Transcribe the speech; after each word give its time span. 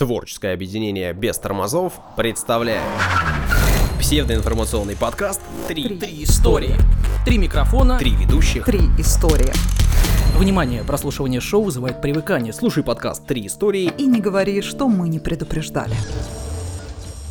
Творческое 0.00 0.54
объединение 0.54 1.12
без 1.12 1.38
тормозов 1.38 1.92
представляет 2.16 2.80
псевдоинформационный 3.98 4.96
подкаст 4.96 5.42
«Три, 5.68 5.98
Три 5.98 6.24
истории. 6.24 6.74
Три 7.26 7.36
микрофона. 7.36 7.98
Три 7.98 8.12
ведущих». 8.12 8.64
Три 8.64 8.80
истории. 8.96 9.52
Внимание, 10.38 10.84
прослушивание 10.84 11.42
шоу 11.42 11.64
вызывает 11.64 12.00
привыкание. 12.00 12.54
Слушай 12.54 12.82
подкаст 12.82 13.26
Три 13.26 13.46
истории. 13.46 13.92
И 13.98 14.06
не 14.06 14.22
говори, 14.22 14.62
что 14.62 14.88
мы 14.88 15.06
не 15.10 15.18
предупреждали. 15.18 15.94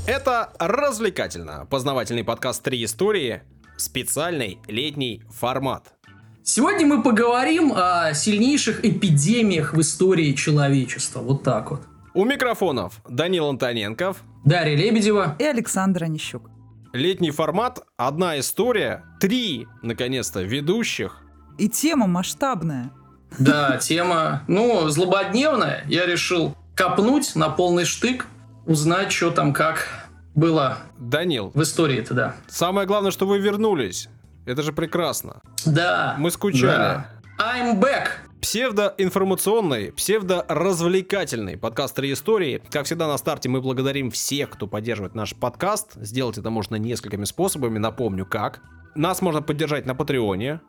Это 0.06 0.54
развлекательно. 0.60 1.66
Познавательный 1.72 2.24
подкаст 2.24 2.62
«Три 2.62 2.86
истории». 2.86 3.42
Специальный 3.78 4.60
летний 4.68 5.24
формат. 5.32 5.96
Сегодня 6.44 6.86
мы 6.86 7.02
поговорим 7.02 7.74
о 7.76 8.14
сильнейших 8.14 8.86
эпидемиях 8.86 9.74
в 9.74 9.82
истории 9.82 10.34
человечества. 10.34 11.22
Вот 11.22 11.42
так 11.42 11.72
вот. 11.72 11.82
У 12.14 12.26
микрофонов 12.26 13.02
Данил 13.08 13.48
Антоненков. 13.50 14.24
Дарья 14.44 14.76
Лебедева. 14.76 15.36
И 15.38 15.44
Александр 15.44 16.06
Онищук. 16.06 16.50
Летний 16.92 17.30
формат, 17.30 17.86
одна 17.98 18.40
история, 18.40 19.04
три, 19.20 19.68
наконец-то, 19.84 20.42
ведущих. 20.42 21.22
И 21.60 21.70
тема 21.70 22.08
масштабная. 22.08 22.90
Да, 23.38 23.78
тема, 23.78 24.42
ну, 24.48 24.90
злободневная. 24.90 25.84
Я 25.88 26.08
решил 26.08 26.56
копнуть 26.76 27.36
на 27.36 27.50
полный 27.50 27.86
штык, 27.86 28.26
узнать, 28.66 29.12
что 29.12 29.30
там 29.30 29.54
как 29.54 29.88
было 30.34 30.80
Данил, 30.98 31.52
в 31.54 31.62
истории-то, 31.62 32.14
да. 32.14 32.36
самое 32.48 32.88
главное, 32.88 33.12
что 33.12 33.28
вы 33.28 33.40
вернулись. 33.40 34.10
Это 34.46 34.64
же 34.64 34.74
прекрасно. 34.74 35.42
Да. 35.66 36.16
Мы 36.18 36.32
скучали. 36.32 36.64
Да. 36.64 37.06
I'm 37.38 37.80
back. 37.80 38.08
Псевдоинформационный, 38.42 39.92
псевдоразвлекательный 39.92 41.58
подкаст 41.58 41.96
«Три 41.98 42.14
истории». 42.14 42.62
Как 42.72 42.86
всегда 42.86 43.08
на 43.08 43.18
старте 43.18 43.50
мы 43.50 43.62
благодарим 43.62 44.12
всех, 44.12 44.52
кто 44.52 44.66
поддерживает 44.66 45.14
наш 45.14 45.36
подкаст. 45.36 45.96
Сделать 45.96 46.38
это 46.38 46.50
можно 46.50 46.78
несколькими 46.78 47.26
способами, 47.26 47.80
напомню 47.80 48.26
как. 48.26 48.62
Нас 48.96 49.22
можно 49.22 49.42
поддержать 49.42 49.86
на 49.86 49.94
Патреоне. 49.94 50.62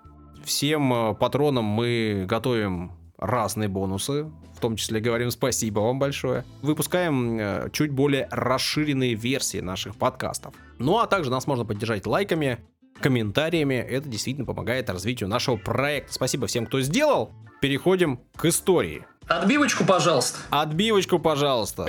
Всем 0.44 0.92
э, 0.92 1.14
патронам 1.14 1.64
мы 1.64 2.24
готовим 2.28 2.92
разные 3.18 3.68
бонусы, 3.68 4.24
в 4.56 4.60
том 4.60 4.74
числе 4.74 4.98
говорим 4.98 5.30
спасибо 5.30 5.78
вам 5.80 6.00
большое. 6.00 6.44
Выпускаем 6.62 7.38
э, 7.38 7.70
чуть 7.72 7.92
более 7.92 8.26
расширенные 8.32 9.14
версии 9.14 9.58
наших 9.58 9.94
подкастов. 9.94 10.54
Ну 10.78 10.98
а 10.98 11.06
также 11.06 11.30
нас 11.30 11.46
можно 11.46 11.64
поддержать 11.64 12.04
лайками, 12.06 12.58
комментариями. 13.00 13.74
Это 13.74 14.08
действительно 14.08 14.46
помогает 14.46 14.90
развитию 14.90 15.28
нашего 15.28 15.56
проекта. 15.56 16.12
Спасибо 16.12 16.48
всем, 16.48 16.66
кто 16.66 16.80
сделал. 16.80 17.30
Переходим 17.60 18.20
к 18.36 18.46
истории. 18.46 19.04
Отбивочку, 19.28 19.84
пожалуйста. 19.84 20.38
Отбивочку, 20.48 21.18
пожалуйста. 21.18 21.86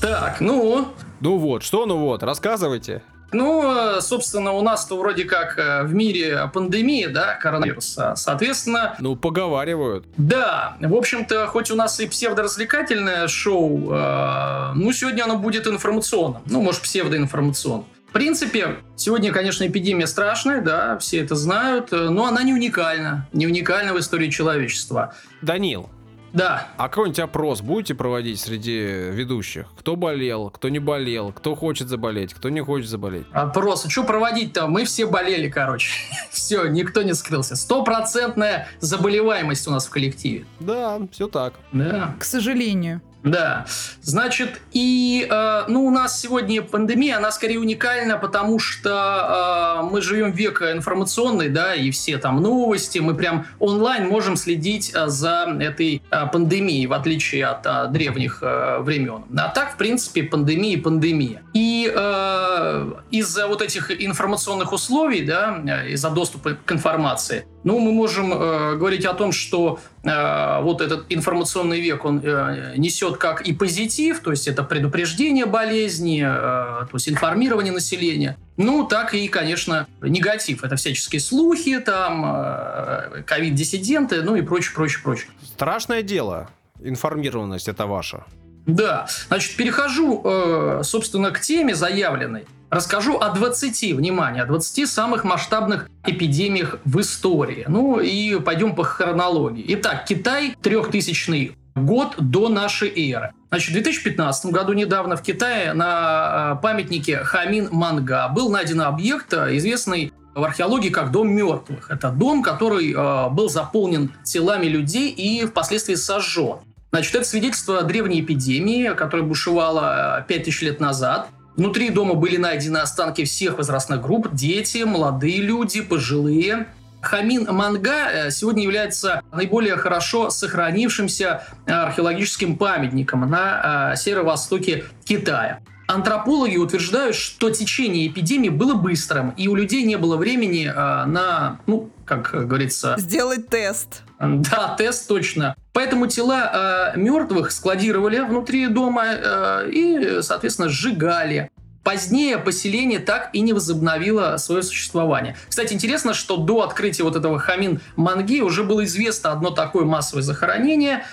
Так, 0.00 0.40
ну, 0.40 0.88
Ну 1.20 1.38
вот, 1.38 1.62
что 1.62 1.86
ну 1.86 1.96
вот, 1.96 2.22
рассказывайте. 2.22 3.02
Ну, 3.30 3.96
э, 3.96 4.00
собственно, 4.02 4.52
у 4.52 4.60
нас-то 4.60 4.98
вроде 4.98 5.24
как 5.24 5.58
э, 5.58 5.84
в 5.84 5.94
мире 5.94 6.50
пандемия, 6.52 7.08
да, 7.08 7.34
коронавируса. 7.36 8.12
Соответственно, 8.14 8.94
Ну, 8.98 9.16
поговаривают. 9.16 10.04
да, 10.18 10.76
в 10.80 10.94
общем-то, 10.94 11.46
хоть 11.46 11.70
у 11.70 11.74
нас 11.76 11.98
и 12.00 12.06
псевдоразвлекательное 12.06 13.28
шоу, 13.28 13.90
э, 13.90 14.72
ну, 14.74 14.92
сегодня 14.92 15.22
оно 15.24 15.38
будет 15.38 15.66
информационным. 15.66 16.42
Ну, 16.44 16.60
может, 16.60 16.82
псевдоинформационным. 16.82 17.86
В 18.12 18.14
принципе, 18.14 18.76
сегодня, 18.94 19.32
конечно, 19.32 19.66
эпидемия 19.66 20.06
страшная, 20.06 20.60
да, 20.60 20.98
все 20.98 21.20
это 21.20 21.34
знают, 21.34 21.94
э, 21.94 22.10
но 22.10 22.26
она 22.26 22.42
не 22.42 22.52
уникальна. 22.52 23.26
Не 23.32 23.46
уникальна 23.46 23.94
в 23.94 23.98
истории 23.98 24.28
человечества. 24.28 25.14
Данил, 25.40 25.88
Да, 26.34 26.68
а 26.76 26.90
какой-нибудь 26.90 27.20
опрос 27.20 27.62
будете 27.62 27.94
проводить 27.94 28.38
среди 28.38 28.80
ведущих? 28.80 29.66
Кто 29.78 29.96
болел, 29.96 30.50
кто 30.50 30.68
не 30.68 30.78
болел, 30.78 31.32
кто 31.32 31.54
хочет 31.54 31.88
заболеть, 31.88 32.34
кто 32.34 32.50
не 32.50 32.60
хочет 32.60 32.90
заболеть? 32.90 33.24
Опрос. 33.32 33.86
Что 33.88 34.04
проводить-то? 34.04 34.66
Мы 34.66 34.84
все 34.84 35.06
болели, 35.06 35.48
короче. 35.48 35.88
Все, 36.30 36.66
никто 36.66 37.00
не 37.02 37.14
скрылся. 37.14 37.56
Стопроцентная 37.56 38.68
заболеваемость 38.80 39.66
у 39.68 39.70
нас 39.70 39.86
в 39.86 39.90
коллективе. 39.90 40.44
Да, 40.60 41.00
все 41.12 41.28
так. 41.28 41.54
Да. 41.72 42.14
К 42.18 42.24
сожалению. 42.24 43.00
Да, 43.24 43.66
значит, 44.02 44.60
и, 44.72 45.26
э, 45.30 45.64
ну, 45.68 45.86
у 45.86 45.90
нас 45.90 46.20
сегодня 46.20 46.60
пандемия, 46.60 47.18
она 47.18 47.30
скорее 47.30 47.60
уникальна, 47.60 48.18
потому 48.18 48.58
что 48.58 49.80
э, 49.80 49.90
мы 49.90 50.02
живем 50.02 50.32
век 50.32 50.60
информационный, 50.62 51.48
да, 51.48 51.74
и 51.74 51.92
все 51.92 52.18
там 52.18 52.42
новости, 52.42 52.98
мы 52.98 53.14
прям 53.14 53.46
онлайн 53.60 54.08
можем 54.08 54.36
следить 54.36 54.92
э, 54.92 55.06
за 55.06 55.56
этой 55.60 56.02
э, 56.10 56.26
пандемией, 56.32 56.86
в 56.86 56.92
отличие 56.92 57.46
от 57.46 57.64
э, 57.64 57.86
древних 57.90 58.38
э, 58.42 58.78
времен. 58.80 59.24
А 59.38 59.48
так, 59.48 59.74
в 59.74 59.76
принципе, 59.76 60.24
пандемия 60.24 60.72
и 60.72 60.80
пандемия. 60.80 61.42
И 61.54 61.92
э, 61.94 62.92
из-за 63.12 63.46
вот 63.46 63.62
этих 63.62 63.92
информационных 64.02 64.72
условий, 64.72 65.24
да, 65.24 65.62
э, 65.64 65.90
из-за 65.90 66.10
доступа 66.10 66.56
к 66.64 66.72
информации, 66.72 67.46
ну, 67.64 67.78
мы 67.78 67.92
можем 67.92 68.32
э, 68.32 68.76
говорить 68.76 69.04
о 69.04 69.14
том, 69.14 69.32
что 69.32 69.78
э, 70.02 70.62
вот 70.62 70.80
этот 70.80 71.06
информационный 71.08 71.80
век, 71.80 72.04
он 72.04 72.20
э, 72.22 72.74
несет 72.76 73.16
как 73.16 73.42
и 73.42 73.52
позитив, 73.52 74.20
то 74.20 74.30
есть 74.30 74.48
это 74.48 74.62
предупреждение 74.62 75.46
болезни, 75.46 76.22
э, 76.24 76.86
то 76.86 76.94
есть 76.94 77.08
информирование 77.08 77.72
населения, 77.72 78.36
ну, 78.56 78.84
так 78.84 79.14
и, 79.14 79.28
конечно, 79.28 79.86
негатив. 80.00 80.64
Это 80.64 80.76
всяческие 80.76 81.20
слухи, 81.20 81.78
там, 81.78 82.24
э, 82.24 83.22
ковид-диссиденты, 83.24 84.22
ну 84.22 84.36
и 84.36 84.42
прочее, 84.42 84.74
прочее, 84.74 85.00
прочее. 85.02 85.28
Страшное 85.44 86.02
дело. 86.02 86.50
Информированность 86.80 87.68
это 87.68 87.86
ваша. 87.86 88.24
Да, 88.66 89.06
значит, 89.28 89.56
перехожу, 89.56 90.22
э, 90.24 90.80
собственно, 90.84 91.30
к 91.30 91.40
теме 91.40 91.74
заявленной. 91.74 92.44
Расскажу 92.72 93.18
о 93.18 93.28
20, 93.28 93.92
внимание, 93.92 94.44
о 94.44 94.46
20 94.46 94.88
самых 94.88 95.24
масштабных 95.24 95.90
эпидемиях 96.06 96.78
в 96.86 97.00
истории. 97.00 97.66
Ну 97.68 98.00
и 98.00 98.40
пойдем 98.40 98.74
по 98.74 98.82
хронологии. 98.82 99.62
Итак, 99.74 100.06
Китай, 100.06 100.56
3000 100.62 101.54
год 101.74 102.14
до 102.16 102.48
нашей 102.48 102.88
эры. 103.10 103.32
Значит, 103.50 103.68
в 103.68 103.72
2015 103.74 104.46
году 104.52 104.72
недавно 104.72 105.16
в 105.16 105.22
Китае 105.22 105.74
на 105.74 106.54
э, 106.56 106.62
памятнике 106.62 107.18
Хамин 107.18 107.68
Манга 107.70 108.28
был 108.28 108.48
найден 108.48 108.80
объект, 108.80 109.34
э, 109.34 109.54
известный 109.58 110.10
в 110.34 110.42
археологии 110.42 110.88
как 110.88 111.10
дом 111.10 111.28
мертвых. 111.28 111.90
Это 111.90 112.08
дом, 112.08 112.42
который 112.42 112.94
э, 112.94 113.28
был 113.28 113.50
заполнен 113.50 114.12
телами 114.24 114.64
людей 114.64 115.10
и 115.10 115.44
впоследствии 115.44 115.94
сожжен. 115.94 116.60
Значит, 116.90 117.16
это 117.16 117.24
свидетельство 117.26 117.82
древней 117.82 118.22
эпидемии, 118.22 118.94
которая 118.94 119.26
бушевала 119.26 120.24
5000 120.26 120.62
лет 120.62 120.80
назад. 120.80 121.28
Внутри 121.56 121.90
дома 121.90 122.14
были 122.14 122.38
найдены 122.38 122.78
останки 122.78 123.24
всех 123.24 123.58
возрастных 123.58 124.00
групп, 124.00 124.28
дети, 124.32 124.84
молодые 124.84 125.42
люди, 125.42 125.82
пожилые. 125.82 126.66
Хамин 127.02 127.46
Манга 127.52 128.10
э, 128.10 128.30
сегодня 128.30 128.62
является 128.62 129.22
наиболее 129.32 129.76
хорошо 129.76 130.30
сохранившимся 130.30 131.42
э, 131.66 131.72
археологическим 131.72 132.56
памятником 132.56 133.28
на 133.28 133.92
э, 133.92 133.96
северо-востоке 133.96 134.84
Китая. 135.04 135.58
Антропологи 135.88 136.56
утверждают, 136.56 137.16
что 137.16 137.50
течение 137.50 138.06
эпидемии 138.06 138.48
было 138.48 138.74
быстрым, 138.74 139.30
и 139.30 139.48
у 139.48 139.54
людей 139.54 139.82
не 139.82 139.98
было 139.98 140.16
времени 140.16 140.64
на, 140.64 141.58
ну, 141.66 141.90
как 142.20 142.46
говорится, 142.46 142.96
Сделать 142.98 143.48
тест. 143.48 144.02
да, 144.20 144.74
тест 144.76 145.08
точно. 145.08 145.54
Поэтому 145.72 146.06
тела 146.06 146.92
э, 146.94 146.98
мертвых 146.98 147.50
складировали 147.50 148.20
внутри 148.20 148.66
дома 148.68 149.04
э, 149.06 149.70
и, 149.70 150.18
соответственно, 150.22 150.68
сжигали. 150.68 151.50
Позднее 151.82 152.38
поселение 152.38 153.00
так 153.00 153.30
и 153.32 153.40
не 153.40 153.52
возобновило 153.52 154.36
свое 154.36 154.62
существование. 154.62 155.36
Кстати, 155.48 155.72
интересно, 155.74 156.14
что 156.14 156.36
до 156.36 156.62
открытия 156.62 157.02
вот 157.02 157.16
этого 157.16 157.38
Хамин 157.40 157.80
Манги 157.96 158.40
уже 158.40 158.62
было 158.62 158.84
известно 158.84 159.32
одно 159.32 159.50
такое 159.50 159.84
массовое 159.84 160.22
захоронение 160.22 161.04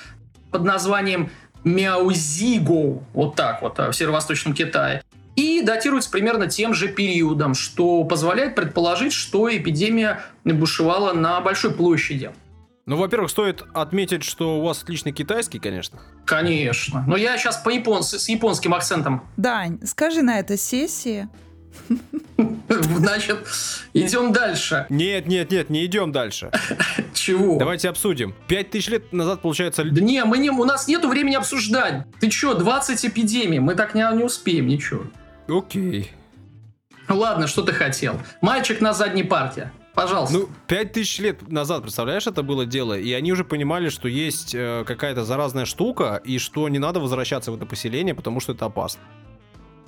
под 0.52 0.64
названием 0.64 1.32
Мяузиго, 1.64 3.02
вот 3.14 3.36
так 3.36 3.62
вот, 3.62 3.78
в 3.78 3.94
северо-восточном 3.94 4.54
Китае. 4.54 5.04
И 5.40 5.62
датируется 5.62 6.12
примерно 6.12 6.48
тем 6.48 6.74
же 6.74 6.90
периодом, 6.90 7.54
что 7.54 8.04
позволяет 8.04 8.56
предположить, 8.56 9.14
что 9.14 9.50
эпидемия 9.50 10.20
бушевала 10.44 11.14
на 11.14 11.40
большой 11.40 11.72
площади. 11.72 12.32
Ну, 12.86 12.98
во-первых, 12.98 13.32
стоит 13.32 13.64
отметить, 13.74 14.26
что 14.26 14.60
у 14.60 14.66
вас 14.66 14.84
отличный 14.84 15.14
китайский, 15.14 15.60
конечно. 15.60 16.02
Конечно. 16.26 17.06
Но 17.08 17.16
я 17.16 17.38
сейчас 17.38 17.56
по 17.56 17.70
японс... 17.70 18.10
с 18.10 18.28
японским 18.28 18.74
акцентом. 18.74 19.24
Дань, 19.38 19.80
скажи 19.86 20.24
на 20.24 20.40
этой 20.40 20.58
сессии. 20.58 21.30
Значит, 22.68 23.48
идем 23.94 24.34
дальше. 24.34 24.88
Нет, 24.90 25.26
нет, 25.26 25.52
нет, 25.52 25.70
не 25.70 25.86
идем 25.86 26.12
дальше. 26.12 26.52
Чего? 27.14 27.58
Давайте 27.58 27.88
обсудим. 27.88 28.36
Пять 28.50 28.72
тысяч 28.72 28.90
лет 28.90 29.14
назад, 29.14 29.42
получается, 29.42 29.86
Да 29.86 30.02
не, 30.02 30.22
мы 30.26 30.38
не, 30.38 30.50
у 30.50 30.66
нас 30.66 30.90
нету 30.90 31.08
времени 31.08 31.36
обсуждать. 31.36 32.04
Ты 32.20 32.30
чё, 32.30 32.56
20 32.56 33.06
эпидемий, 33.06 33.60
мы 33.60 33.76
так 33.76 33.96
не, 33.96 34.06
не 34.18 34.26
успеем, 34.26 34.68
ничего. 34.68 35.04
Окей. 35.50 36.12
Ну 37.08 37.18
Ладно, 37.18 37.48
что 37.48 37.64
ты 37.64 37.74
хотел. 37.74 38.20
Мальчик 38.42 38.82
на 38.82 38.94
задней 38.94 39.24
парте. 39.24 39.72
Пожалуйста. 39.96 40.38
Ну, 40.38 40.50
пять 40.68 40.94
тысяч 40.94 41.20
лет 41.20 41.52
назад, 41.52 41.82
представляешь, 41.82 42.28
это 42.28 42.44
было 42.44 42.66
дело, 42.66 42.98
и 42.98 43.12
они 43.12 43.34
уже 43.34 43.44
понимали, 43.44 43.90
что 43.90 44.08
есть 44.08 44.54
э, 44.56 44.86
какая-то 44.86 45.26
заразная 45.26 45.66
штука, 45.66 46.22
и 46.24 46.38
что 46.38 46.70
не 46.70 46.80
надо 46.80 47.00
возвращаться 47.00 47.52
в 47.52 47.56
это 47.56 47.66
поселение, 47.66 48.14
потому 48.14 48.40
что 48.40 48.54
это 48.54 48.66
опасно. 48.66 49.02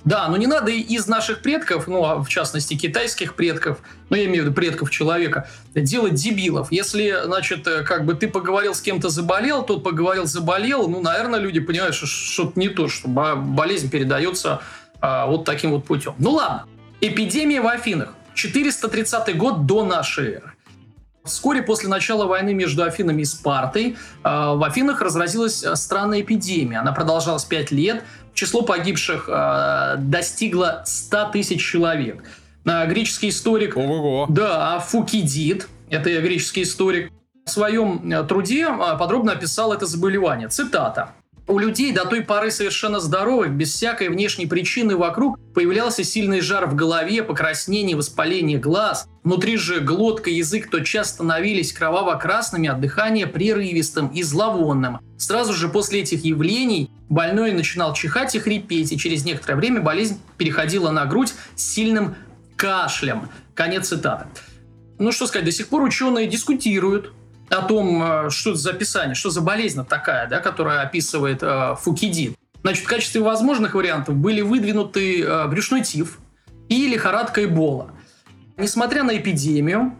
Да, 0.04 0.26
но 0.28 0.36
не 0.36 0.48
надо 0.48 0.72
из 0.72 1.06
наших 1.06 1.42
предков, 1.42 1.86
ну, 1.86 2.04
а 2.04 2.16
в 2.22 2.28
частности, 2.28 2.74
китайских 2.74 3.36
предков, 3.36 3.78
ну, 4.10 4.16
я 4.16 4.24
имею 4.24 4.42
в 4.42 4.46
виду 4.46 4.54
предков 4.54 4.90
человека, 4.90 5.48
делать 5.74 6.14
дебилов. 6.14 6.72
Если, 6.72 7.22
значит, 7.24 7.66
э, 7.68 7.84
как 7.84 8.04
бы 8.04 8.14
ты 8.14 8.26
поговорил 8.28 8.74
с 8.74 8.80
кем-то 8.80 9.08
заболел, 9.08 9.64
тот 9.64 9.84
поговорил 9.84 10.26
заболел, 10.26 10.88
ну, 10.88 11.00
наверное, 11.00 11.38
люди 11.38 11.60
понимают, 11.60 11.94
что 11.94 12.06
что-то 12.06 12.58
не 12.58 12.68
то, 12.68 12.88
что 12.88 13.08
болезнь 13.08 13.90
передается 13.90 14.60
а, 15.02 15.26
вот 15.26 15.44
таким 15.44 15.72
вот 15.72 15.84
путем. 15.84 16.14
Ну, 16.18 16.30
ладно. 16.30 16.64
Эпидемия 17.00 17.60
в 17.60 17.66
Афинах. 17.66 18.14
430 18.34 19.36
год 19.36 19.66
до 19.66 19.84
нашей 19.84 20.34
эры. 20.34 20.52
Вскоре 21.24 21.62
после 21.62 21.88
начала 21.88 22.26
войны 22.26 22.54
между 22.54 22.82
Афинами 22.82 23.22
и 23.22 23.24
Спартой 23.24 23.96
э, 24.24 24.28
в 24.28 24.64
Афинах 24.64 25.00
разразилась 25.00 25.62
э, 25.62 25.76
странная 25.76 26.22
эпидемия. 26.22 26.78
Она 26.78 26.92
продолжалась 26.92 27.44
5 27.44 27.70
лет. 27.72 28.04
Число 28.34 28.62
погибших 28.62 29.28
э, 29.28 29.96
достигло 29.98 30.82
100 30.84 31.30
тысяч 31.30 31.64
человек. 31.64 32.24
Греческий 32.64 33.30
историк... 33.30 33.76
Ого-го. 33.76 34.26
Да, 34.28 34.78
Фукидид, 34.78 35.68
это 35.90 36.20
греческий 36.20 36.62
историк, 36.62 37.10
в 37.44 37.50
своем 37.50 38.28
труде 38.28 38.68
подробно 39.00 39.32
описал 39.32 39.72
это 39.72 39.84
заболевание. 39.84 40.46
Цитата. 40.48 41.10
У 41.48 41.58
людей 41.58 41.92
до 41.92 42.04
той 42.04 42.22
поры 42.22 42.50
совершенно 42.50 43.00
здоровых, 43.00 43.50
без 43.50 43.74
всякой 43.74 44.08
внешней 44.08 44.46
причины 44.46 44.96
вокруг, 44.96 45.38
появлялся 45.54 46.04
сильный 46.04 46.40
жар 46.40 46.66
в 46.66 46.76
голове, 46.76 47.22
покраснение, 47.22 47.96
воспаление 47.96 48.58
глаз. 48.58 49.08
Внутри 49.24 49.56
же 49.56 49.80
глотка, 49.80 50.30
язык 50.30 50.70
тотчас 50.70 51.10
становились 51.10 51.72
кроваво-красными, 51.72 52.68
а 52.68 52.74
дыхание 52.74 53.26
прерывистым 53.26 54.08
и 54.08 54.22
зловонным. 54.22 55.00
Сразу 55.18 55.52
же 55.52 55.68
после 55.68 56.00
этих 56.00 56.24
явлений 56.24 56.90
больной 57.08 57.52
начинал 57.52 57.92
чихать 57.92 58.34
и 58.36 58.38
хрипеть, 58.38 58.92
и 58.92 58.98
через 58.98 59.24
некоторое 59.24 59.56
время 59.56 59.80
болезнь 59.80 60.20
переходила 60.38 60.90
на 60.90 61.06
грудь 61.06 61.34
с 61.56 61.74
сильным 61.74 62.14
кашлем. 62.56 63.28
Конец 63.54 63.88
цитаты. 63.88 64.28
Ну 64.98 65.10
что 65.10 65.26
сказать, 65.26 65.44
до 65.44 65.52
сих 65.52 65.66
пор 65.66 65.82
ученые 65.82 66.28
дискутируют 66.28 67.12
о 67.52 67.62
том, 67.62 68.02
э, 68.02 68.30
что 68.30 68.54
за 68.54 68.70
описание, 68.70 69.14
что 69.14 69.30
за 69.30 69.40
болезнь 69.40 69.84
такая, 69.86 70.28
да, 70.28 70.40
которая 70.40 70.82
описывает 70.82 71.42
э, 71.42 71.74
Фукидид. 71.80 72.36
Значит, 72.62 72.84
в 72.84 72.88
качестве 72.88 73.20
возможных 73.20 73.74
вариантов 73.74 74.14
были 74.14 74.40
выдвинуты 74.40 75.22
э, 75.22 75.46
брюшной 75.48 75.82
тиф 75.82 76.18
и 76.68 76.86
лихорадка 76.88 77.44
Эбола. 77.44 77.90
Несмотря 78.56 79.02
на 79.02 79.16
эпидемию, 79.16 79.94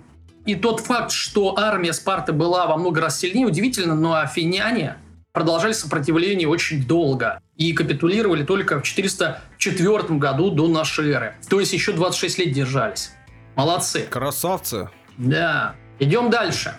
и 0.46 0.54
тот 0.54 0.81
факт, 0.81 1.12
что 1.12 1.58
армия 1.58 1.93
Спарты 1.93 2.32
была 2.32 2.66
во 2.66 2.76
много 2.76 3.00
раз 3.00 3.19
сильнее, 3.19 3.46
удивительно, 3.46 3.94
но 3.94 4.14
афиняне 4.14 4.96
продолжали 5.32 5.72
сопротивление 5.72 6.49
очень 6.49 6.87
долго 6.87 7.40
и 7.56 7.72
капитулировали 7.72 8.44
только 8.44 8.81
в 8.81 8.82
404 8.82 10.19
году 10.19 10.50
до 10.50 10.69
нашей 10.69 11.10
эры. 11.10 11.37
То 11.49 11.60
есть 11.60 11.72
еще 11.72 11.93
26 11.93 12.38
лет 12.38 12.52
держались. 12.52 13.12
Молодцы. 13.54 14.06
Красавцы. 14.10 14.88
Да. 15.19 15.75
Идем 15.99 16.31
дальше. 16.31 16.75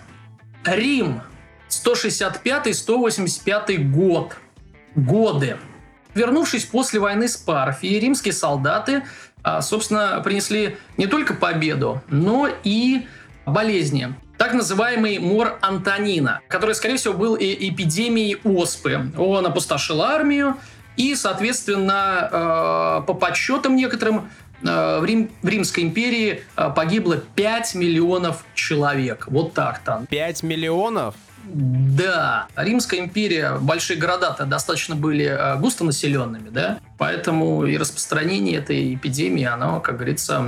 Рим. 0.64 1.20
165-185 1.68 3.90
год. 3.90 4.36
Годы. 4.94 5.58
Вернувшись 6.14 6.64
после 6.64 7.00
войны 7.00 7.28
с 7.28 7.36
Парфией, 7.36 7.98
римские 7.98 8.32
солдаты, 8.32 9.02
а, 9.42 9.60
собственно, 9.60 10.22
принесли 10.22 10.78
не 10.96 11.08
только 11.08 11.34
победу, 11.34 12.00
но 12.08 12.48
и 12.62 13.06
болезни. 13.44 14.14
Так 14.38 14.54
называемый 14.54 15.18
мор 15.18 15.58
Антонина, 15.60 16.40
который, 16.48 16.74
скорее 16.74 16.96
всего, 16.96 17.12
был 17.14 17.34
и 17.34 17.68
эпидемией 17.68 18.40
оспы. 18.44 19.12
Он 19.16 19.46
опустошил 19.46 20.02
армию, 20.02 20.56
и, 20.96 21.16
соответственно, 21.16 22.28
а, 22.30 23.00
по 23.02 23.14
подсчетам 23.14 23.74
некоторым, 23.74 24.30
в, 24.70 25.04
Рим, 25.04 25.30
в 25.42 25.48
Римской 25.48 25.82
империи 25.84 26.42
э, 26.56 26.70
погибло 26.74 27.16
5 27.16 27.74
миллионов 27.74 28.44
человек. 28.54 29.26
Вот 29.28 29.54
так-то. 29.54 30.06
5 30.10 30.42
миллионов? 30.42 31.14
Да, 31.46 32.46
Римская 32.56 33.00
империя, 33.00 33.58
большие 33.60 33.98
города-то 33.98 34.46
достаточно 34.46 34.96
были 34.96 35.26
э, 35.26 35.58
густонаселенными, 35.58 36.48
да, 36.48 36.78
поэтому 36.96 37.66
и 37.66 37.76
распространение 37.76 38.56
этой 38.56 38.94
эпидемии, 38.94 39.44
оно, 39.44 39.80
как 39.80 39.96
говорится, 39.96 40.42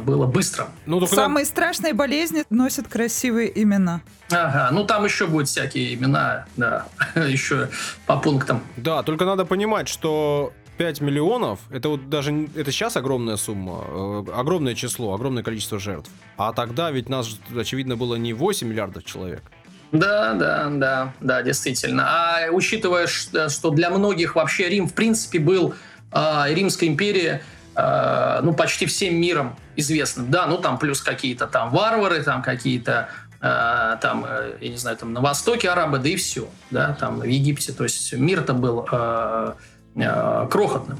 было 0.00 0.26
быстрым. 0.26 0.66
Ну, 0.84 1.06
Самые 1.06 1.44
надо... 1.44 1.46
страшные 1.46 1.94
болезни 1.94 2.44
носят 2.50 2.88
красивые 2.88 3.62
имена. 3.62 4.00
Ага, 4.30 4.70
ну 4.72 4.84
там 4.84 5.04
еще 5.04 5.26
будут 5.26 5.48
всякие 5.48 5.94
имена, 5.94 6.46
да, 6.56 6.86
еще 7.14 7.68
по 8.06 8.16
пунктам. 8.16 8.62
Да, 8.76 9.04
только 9.04 9.24
надо 9.24 9.44
понимать, 9.44 9.88
что 9.88 10.52
5 10.82 11.00
миллионов, 11.00 11.60
это 11.70 11.90
вот 11.90 12.10
даже, 12.10 12.48
это 12.56 12.72
сейчас 12.72 12.96
огромная 12.96 13.36
сумма, 13.36 13.84
э, 13.86 14.24
огромное 14.34 14.74
число, 14.74 15.14
огромное 15.14 15.44
количество 15.44 15.78
жертв. 15.78 16.10
А 16.36 16.52
тогда 16.52 16.90
ведь 16.90 17.08
нас, 17.08 17.38
очевидно, 17.56 17.96
было 17.96 18.16
не 18.16 18.32
8 18.32 18.66
миллиардов 18.66 19.04
человек. 19.04 19.44
Да, 19.92 20.34
да, 20.34 20.68
да, 20.68 21.12
да, 21.20 21.42
действительно. 21.42 22.02
А 22.04 22.50
учитывая, 22.50 23.06
что 23.06 23.70
для 23.70 23.90
многих 23.90 24.34
вообще 24.34 24.68
Рим, 24.70 24.88
в 24.88 24.94
принципе, 24.94 25.38
был 25.38 25.76
э, 26.10 26.44
Римская 26.48 26.88
империя, 26.88 27.44
э, 27.76 28.40
ну, 28.42 28.52
почти 28.52 28.86
всем 28.86 29.14
миром 29.20 29.54
известным. 29.76 30.32
Да, 30.32 30.48
ну, 30.48 30.58
там 30.58 30.80
плюс 30.80 31.00
какие-то 31.00 31.46
там 31.46 31.70
варвары, 31.70 32.24
там 32.24 32.42
какие-то 32.42 33.08
э, 33.40 33.96
там, 34.00 34.26
э, 34.28 34.56
я 34.60 34.68
не 34.68 34.78
знаю, 34.78 34.96
там 34.96 35.12
на 35.12 35.20
Востоке 35.20 35.70
арабы, 35.70 36.00
да 36.00 36.08
и 36.08 36.16
все, 36.16 36.48
да, 36.72 36.96
там 36.98 37.20
в 37.20 37.24
Египте. 37.24 37.72
То 37.72 37.84
есть 37.84 38.12
мир-то 38.14 38.52
был 38.52 38.84
э, 38.90 39.52
э, 39.94 40.48
крохотным. 40.50 40.98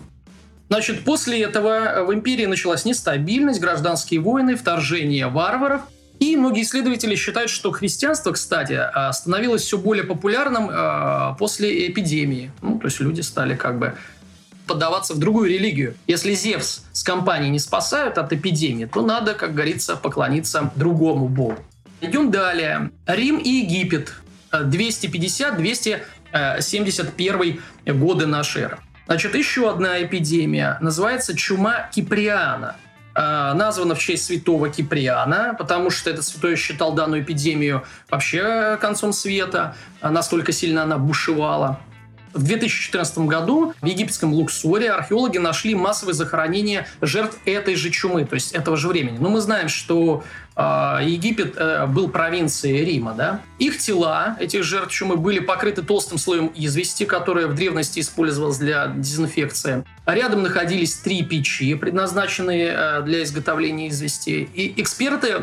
Значит, 0.68 1.04
после 1.04 1.42
этого 1.42 2.04
в 2.06 2.14
империи 2.14 2.46
началась 2.46 2.84
нестабильность, 2.84 3.60
гражданские 3.60 4.20
войны, 4.20 4.56
вторжение 4.56 5.26
варваров. 5.28 5.82
И 6.18 6.36
многие 6.36 6.62
исследователи 6.62 7.16
считают, 7.16 7.50
что 7.50 7.72
христианство, 7.72 8.32
кстати, 8.32 8.72
э, 8.72 9.12
становилось 9.12 9.62
все 9.62 9.76
более 9.76 10.04
популярным 10.04 10.70
э, 10.70 11.34
после 11.38 11.88
эпидемии. 11.88 12.52
Ну, 12.62 12.78
то 12.78 12.86
есть 12.86 13.00
люди 13.00 13.20
стали 13.20 13.54
как 13.54 13.78
бы 13.78 13.94
поддаваться 14.66 15.14
в 15.14 15.18
другую 15.18 15.50
религию. 15.50 15.94
Если 16.06 16.34
Зевс 16.34 16.84
с 16.92 17.02
компанией 17.02 17.50
не 17.50 17.58
спасают 17.58 18.16
от 18.18 18.32
эпидемии, 18.32 18.86
то 18.86 19.02
надо, 19.02 19.34
как 19.34 19.54
говорится, 19.54 19.96
поклониться 19.96 20.70
другому 20.76 21.28
богу. 21.28 21.58
Идем 22.00 22.30
далее. 22.30 22.90
Рим 23.06 23.38
и 23.38 23.48
Египет. 23.48 24.14
250-200 24.52 26.00
71 26.32 27.60
годы 27.86 28.27
нашей 28.27 28.62
эры. 28.62 28.79
Значит, 29.06 29.34
еще 29.34 29.70
одна 29.70 30.03
эпидемия 30.03 30.79
называется 30.81 31.36
чума 31.36 31.89
Киприана. 31.93 32.77
Э, 33.15 33.53
названа 33.53 33.94
в 33.94 33.98
честь 33.98 34.24
святого 34.24 34.70
Киприана, 34.70 35.55
потому 35.58 35.91
что 35.91 36.08
этот 36.08 36.24
святой 36.24 36.56
считал 36.56 36.94
данную 36.94 37.22
эпидемию 37.22 37.84
вообще 38.08 38.79
концом 38.81 39.12
света, 39.12 39.74
настолько 40.01 40.53
сильно 40.53 40.84
она 40.84 40.96
бушевала. 40.96 41.79
В 42.34 42.44
2014 42.44 43.19
году 43.19 43.74
в 43.81 43.86
египетском 43.86 44.32
Луксоре 44.32 44.91
археологи 44.91 45.39
нашли 45.39 45.74
массовые 45.74 46.15
захоронения 46.15 46.86
жертв 47.01 47.39
этой 47.44 47.74
же 47.74 47.91
чумы, 47.91 48.24
то 48.24 48.34
есть 48.34 48.53
этого 48.53 48.77
же 48.77 48.89
времени. 48.89 49.19
Но 49.19 49.29
мы 49.29 49.41
знаем, 49.41 49.69
что 49.69 50.24
э, 50.56 50.60
Египет 51.05 51.55
э, 51.56 51.86
был 51.86 52.08
провинцией 52.08 52.84
Рима, 52.84 53.12
да? 53.12 53.43
Их 53.58 53.79
тела, 53.79 54.36
этих 54.41 54.65
жертв 54.65 54.93
чумы, 54.93 55.17
были 55.17 55.41
покрыты 55.41 55.82
толстым 55.82 56.19
слоем 56.19 56.51
извести, 56.55 57.05
которая 57.05 57.48
в 57.48 57.55
древности 57.55 58.01
использовалась 58.01 58.58
для 58.58 58.89
дезинфекции. 58.89 59.84
Рядом 60.06 60.43
находились 60.43 60.94
три 60.96 61.22
печи, 61.22 61.74
предназначенные 61.74 62.72
э, 62.74 63.03
для 63.03 63.22
изготовления 63.24 63.89
извести. 63.89 64.48
И 64.55 64.81
эксперты 64.81 65.36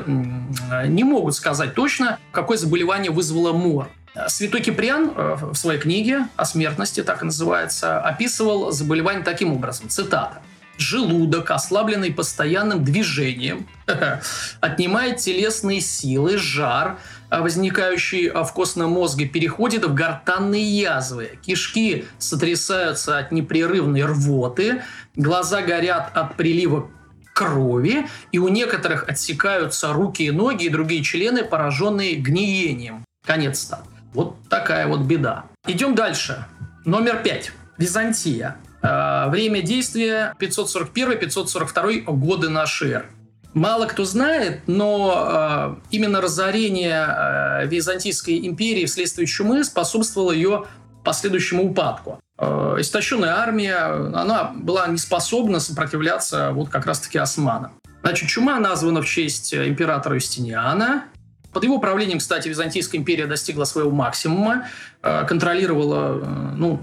не 0.88 1.03
могут 1.03 1.36
сказать 1.36 1.75
точно, 1.75 2.17
какое 2.31 2.58
заболевание 2.58 3.12
вызвало 3.12 3.53
мор. 3.53 3.89
Святой 4.27 4.61
Киприан 4.61 5.11
э, 5.15 5.37
в 5.39 5.55
своей 5.55 5.79
книге 5.79 6.27
о 6.35 6.45
смертности, 6.45 7.03
так 7.03 7.21
и 7.21 7.25
называется, 7.25 7.99
описывал 8.01 8.71
заболевание 8.71 9.23
таким 9.23 9.53
образом. 9.53 9.89
Цитата. 9.89 10.41
Желудок, 10.77 11.51
ослабленный 11.51 12.11
постоянным 12.11 12.85
движением, 12.85 13.67
отнимает 14.61 15.17
телесные 15.17 15.81
силы, 15.81 16.37
жар, 16.37 16.99
э, 17.29 17.39
возникающий 17.39 18.29
в 18.29 18.51
костном 18.53 18.91
мозге, 18.91 19.25
переходит 19.25 19.85
в 19.85 19.93
гортанные 19.93 20.63
язвы. 20.63 21.37
Кишки 21.45 22.05
сотрясаются 22.17 23.19
от 23.19 23.31
непрерывной 23.31 24.03
рвоты, 24.03 24.81
глаза 25.15 25.61
горят 25.61 26.11
от 26.15 26.35
прилива 26.35 26.89
крови, 27.33 28.07
и 28.31 28.39
у 28.39 28.47
некоторых 28.47 29.07
отсекаются 29.07 29.93
руки 29.93 30.23
и 30.23 30.31
ноги 30.31 30.65
и 30.65 30.69
другие 30.69 31.03
члены, 31.03 31.43
пораженные 31.43 32.15
гниением. 32.15 33.05
Конец 33.25 33.59
цитаты. 33.59 33.99
Вот 34.13 34.37
такая 34.49 34.87
вот 34.87 35.01
беда. 35.01 35.45
Идем 35.67 35.95
дальше. 35.95 36.45
Номер 36.85 37.21
пять. 37.23 37.51
Византия. 37.77 38.57
Э, 38.81 39.29
время 39.29 39.61
действия 39.61 40.33
541-542 40.39 42.03
годы 42.05 42.49
нашей 42.49 42.91
эры. 42.91 43.05
Мало 43.53 43.87
кто 43.87 44.05
знает, 44.05 44.61
но 44.67 45.77
э, 45.81 45.91
именно 45.91 46.21
разорение 46.21 47.05
э, 47.07 47.67
Византийской 47.67 48.45
империи 48.47 48.85
вследствие 48.85 49.25
чумы 49.25 49.63
способствовало 49.63 50.31
ее 50.31 50.65
последующему 51.03 51.71
упадку. 51.71 52.19
Э, 52.37 52.75
истощенная 52.77 53.37
армия, 53.37 53.77
она 54.13 54.51
была 54.55 54.87
не 54.87 54.97
способна 54.97 55.59
сопротивляться 55.59 56.51
вот 56.51 56.69
как 56.69 56.85
раз-таки 56.85 57.17
османам. 57.17 57.71
Значит, 58.03 58.29
чума 58.29 58.59
названа 58.59 59.01
в 59.01 59.07
честь 59.07 59.53
императора 59.53 60.15
Юстиниана. 60.15 61.05
Под 61.53 61.63
его 61.63 61.79
правлением, 61.79 62.20
кстати, 62.20 62.48
Византийская 62.48 63.00
империя 63.01 63.25
достигла 63.25 63.63
своего 63.63 63.89
максимума, 63.89 64.68
э, 65.01 65.25
контролировала 65.25 66.20
э, 66.22 66.53
ну, 66.56 66.79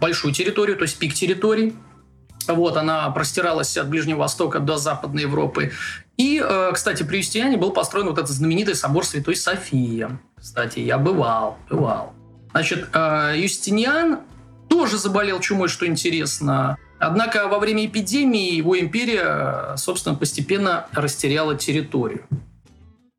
большую 0.00 0.34
территорию, 0.34 0.76
то 0.76 0.82
есть 0.82 0.98
пик 0.98 1.14
территорий. 1.14 1.74
Вот, 2.48 2.76
она 2.76 3.08
простиралась 3.10 3.76
от 3.76 3.88
Ближнего 3.88 4.18
Востока 4.18 4.58
до 4.58 4.76
Западной 4.76 5.22
Европы. 5.22 5.72
И, 6.16 6.42
э, 6.44 6.72
кстати, 6.74 7.04
при 7.04 7.18
Юстиане 7.18 7.56
был 7.56 7.70
построен 7.70 8.08
вот 8.08 8.18
этот 8.18 8.30
знаменитый 8.30 8.74
собор 8.74 9.06
Святой 9.06 9.36
Софии. 9.36 10.08
Кстати, 10.36 10.80
я 10.80 10.98
бывал, 10.98 11.56
бывал. 11.70 12.14
Значит, 12.50 12.88
Юстиниан 12.94 14.20
тоже 14.68 14.98
заболел 14.98 15.40
чумой, 15.40 15.68
что 15.68 15.86
интересно. 15.86 16.76
Однако 16.98 17.48
во 17.48 17.58
время 17.58 17.86
эпидемии 17.86 18.54
его 18.54 18.78
империя, 18.78 19.76
собственно, 19.76 20.14
постепенно 20.14 20.86
растеряла 20.92 21.56
территорию. 21.56 22.26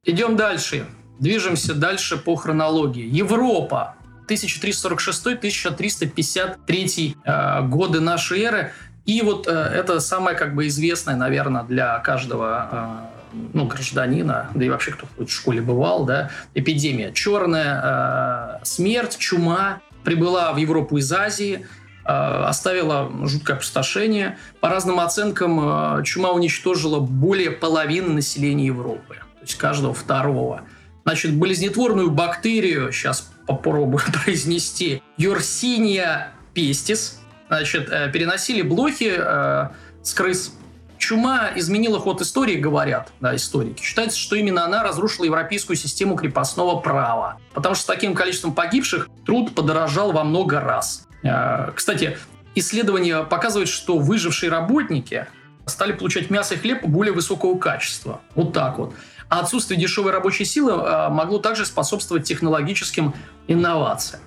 Идем 0.06 0.36
дальше. 0.36 0.86
Движемся 1.20 1.74
дальше 1.74 2.18
по 2.18 2.36
хронологии. 2.36 3.06
Европа. 3.06 3.96
1346-1353 4.28 7.16
э, 7.24 7.62
годы 7.68 8.00
нашей 8.00 8.42
эры. 8.42 8.72
И 9.06 9.22
вот 9.22 9.48
э, 9.48 9.52
это 9.52 10.00
самое 10.00 10.36
как 10.36 10.56
бы 10.56 10.66
известное, 10.68 11.16
наверное, 11.16 11.64
для 11.64 12.00
каждого 12.00 12.70
э, 12.72 13.16
ну, 13.54 13.66
гражданина, 13.66 14.50
да 14.54 14.66
и 14.66 14.70
вообще 14.70 14.92
кто 14.92 15.08
в 15.18 15.30
школе 15.30 15.62
бывал, 15.62 16.06
да, 16.06 16.32
эпидемия. 16.54 17.12
Черная 17.12 18.60
э, 18.62 18.66
смерть, 18.66 19.18
чума 19.18 19.82
прибыла 20.04 20.54
в 20.54 20.58
Европу 20.58 20.98
из 20.98 21.12
Азии, 21.12 21.66
э, 22.06 22.08
оставила 22.08 23.12
жуткое 23.28 23.58
опустошение. 23.58 24.38
По 24.60 24.70
разным 24.70 25.00
оценкам, 25.00 26.00
э, 26.00 26.04
чума 26.04 26.32
уничтожила 26.32 27.00
более 27.00 27.52
половины 27.52 28.10
населения 28.10 28.68
Европы, 28.68 29.18
есть 29.46 29.58
каждого 29.58 29.94
второго. 29.94 30.62
Значит, 31.04 31.36
болезнетворную 31.36 32.12
бактерию, 32.12 32.92
сейчас 32.92 33.32
попробую 33.48 34.04
произнести, 34.24 35.02
Yersinia 35.18 36.28
pestis– 36.54 37.20
значит, 37.48 37.90
э, 37.92 38.10
переносили 38.12 38.62
блохи 38.62 39.14
э, 39.18 39.70
с 40.02 40.14
крыс. 40.14 40.54
Чума 40.98 41.50
изменила 41.56 42.00
ход 42.00 42.22
истории, 42.22 42.56
говорят 42.56 43.12
да, 43.20 43.36
историки. 43.36 43.84
Считается, 43.84 44.18
что 44.18 44.36
именно 44.36 44.64
она 44.64 44.82
разрушила 44.82 45.26
европейскую 45.26 45.76
систему 45.76 46.16
крепостного 46.16 46.80
права. 46.80 47.38
Потому 47.54 47.76
что 47.76 47.84
с 47.84 47.88
таким 47.88 48.16
количеством 48.16 48.56
погибших 48.56 49.10
труд 49.26 49.54
подорожал 49.54 50.14
во 50.14 50.24
много 50.24 50.60
раз. 50.60 51.08
Э, 51.24 51.72
кстати, 51.76 52.18
исследования 52.56 53.24
показывают, 53.24 53.70
что 53.70 53.98
выжившие 53.98 54.50
работники 54.50 55.28
стали 55.66 55.92
получать 55.92 56.30
мясо 56.30 56.54
и 56.54 56.58
хлеб 56.58 56.86
более 56.86 57.14
высокого 57.14 57.58
качества. 57.58 58.22
Вот 58.36 58.54
так 58.54 58.78
вот. 58.78 58.94
А 59.30 59.40
отсутствие 59.40 59.80
дешевой 59.80 60.12
рабочей 60.12 60.46
силы 60.46 60.74
э, 60.74 61.10
могло 61.10 61.40
также 61.40 61.66
способствовать 61.66 62.26
технологическим 62.26 63.16
инновациям. 63.48 64.22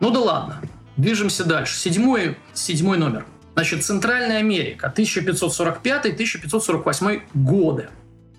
Ну 0.00 0.10
да 0.10 0.20
ладно. 0.20 0.60
Движемся 0.96 1.44
дальше. 1.44 1.76
Седьмой, 1.76 2.36
седьмой 2.52 2.98
номер. 2.98 3.26
Значит, 3.54 3.84
Центральная 3.84 4.38
Америка, 4.38 4.92
1545-1548 4.94 7.22
годы. 7.34 7.88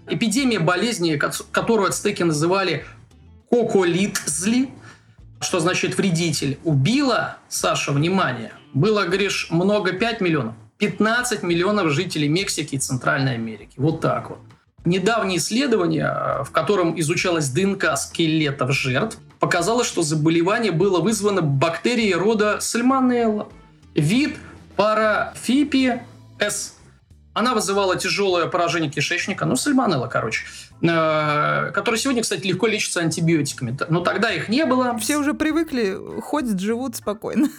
Эпидемия 0.07 0.59
болезни, 0.59 1.19
которую 1.51 1.89
ацтеки 1.89 2.23
называли 2.23 2.85
коколитзли, 3.49 4.69
что 5.39 5.59
значит 5.59 5.97
вредитель, 5.97 6.59
убила, 6.63 7.37
Саша, 7.49 7.91
внимание, 7.91 8.51
было, 8.73 9.05
говоришь, 9.05 9.47
много 9.49 9.93
5 9.93 10.21
миллионов, 10.21 10.53
15 10.77 11.41
миллионов 11.43 11.91
жителей 11.91 12.27
Мексики 12.27 12.75
и 12.75 12.77
Центральной 12.77 13.35
Америки. 13.35 13.73
Вот 13.77 14.01
так 14.01 14.29
вот. 14.29 14.39
Недавнее 14.85 15.39
исследование, 15.39 16.43
в 16.43 16.51
котором 16.51 16.97
изучалась 16.99 17.49
ДНК 17.49 17.97
скелетов 17.97 18.71
жертв, 18.71 19.17
показало, 19.39 19.83
что 19.83 20.03
заболевание 20.03 20.71
было 20.71 20.99
вызвано 20.99 21.41
бактерией 21.41 22.13
рода 22.13 22.59
сальмонелла. 22.59 23.49
Вид 23.95 24.37
парафипи 24.75 26.01
С. 26.39 26.75
Она 27.33 27.53
вызывала 27.55 27.95
тяжелое 27.97 28.45
поражение 28.45 28.91
кишечника, 28.91 29.45
ну, 29.45 29.55
сальмонелла, 29.55 30.07
короче, 30.07 30.45
э, 30.81 31.71
который 31.73 31.97
сегодня, 31.97 32.21
кстати, 32.21 32.45
легко 32.45 32.67
лечится 32.67 32.99
антибиотиками. 32.99 33.77
Но 33.89 34.01
тогда 34.01 34.31
их 34.31 34.49
не 34.49 34.65
было. 34.65 34.97
Все 34.97 35.17
уже 35.17 35.33
привыкли, 35.33 35.97
ходят, 36.21 36.59
живут 36.59 36.95
спокойно. 36.95 37.49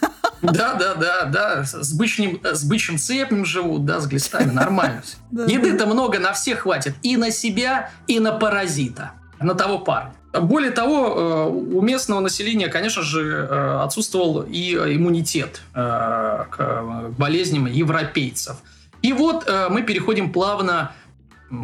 Да, 0.41 0.75
да, 0.75 0.93
да, 0.93 1.25
да, 1.25 1.63
с 1.63 1.93
бычьим, 1.93 2.39
с 2.43 2.63
бычьим 2.63 2.99
цепнем 2.99 3.43
живут, 3.43 3.85
да, 3.85 3.99
с 3.99 4.05
глистами, 4.05 4.51
нормально. 4.51 5.01
Еды-то 5.31 5.87
много, 5.87 6.19
на 6.19 6.33
всех 6.33 6.59
хватит. 6.59 6.93
И 7.01 7.17
на 7.17 7.31
себя, 7.31 7.89
и 8.05 8.19
на 8.19 8.33
паразита. 8.33 9.13
На 9.39 9.55
того 9.55 9.79
парня. 9.79 10.13
Более 10.33 10.69
того, 10.69 11.07
э, 11.07 11.49
у 11.49 11.81
местного 11.81 12.19
населения, 12.19 12.67
конечно 12.67 13.01
же, 13.01 13.47
э, 13.49 13.79
отсутствовал 13.83 14.43
и 14.43 14.75
иммунитет 14.75 15.61
к 15.73 17.13
болезням 17.17 17.65
европейцев. 17.65 18.57
И 19.01 19.13
вот 19.13 19.49
мы 19.69 19.83
переходим 19.83 20.31
плавно, 20.31 20.91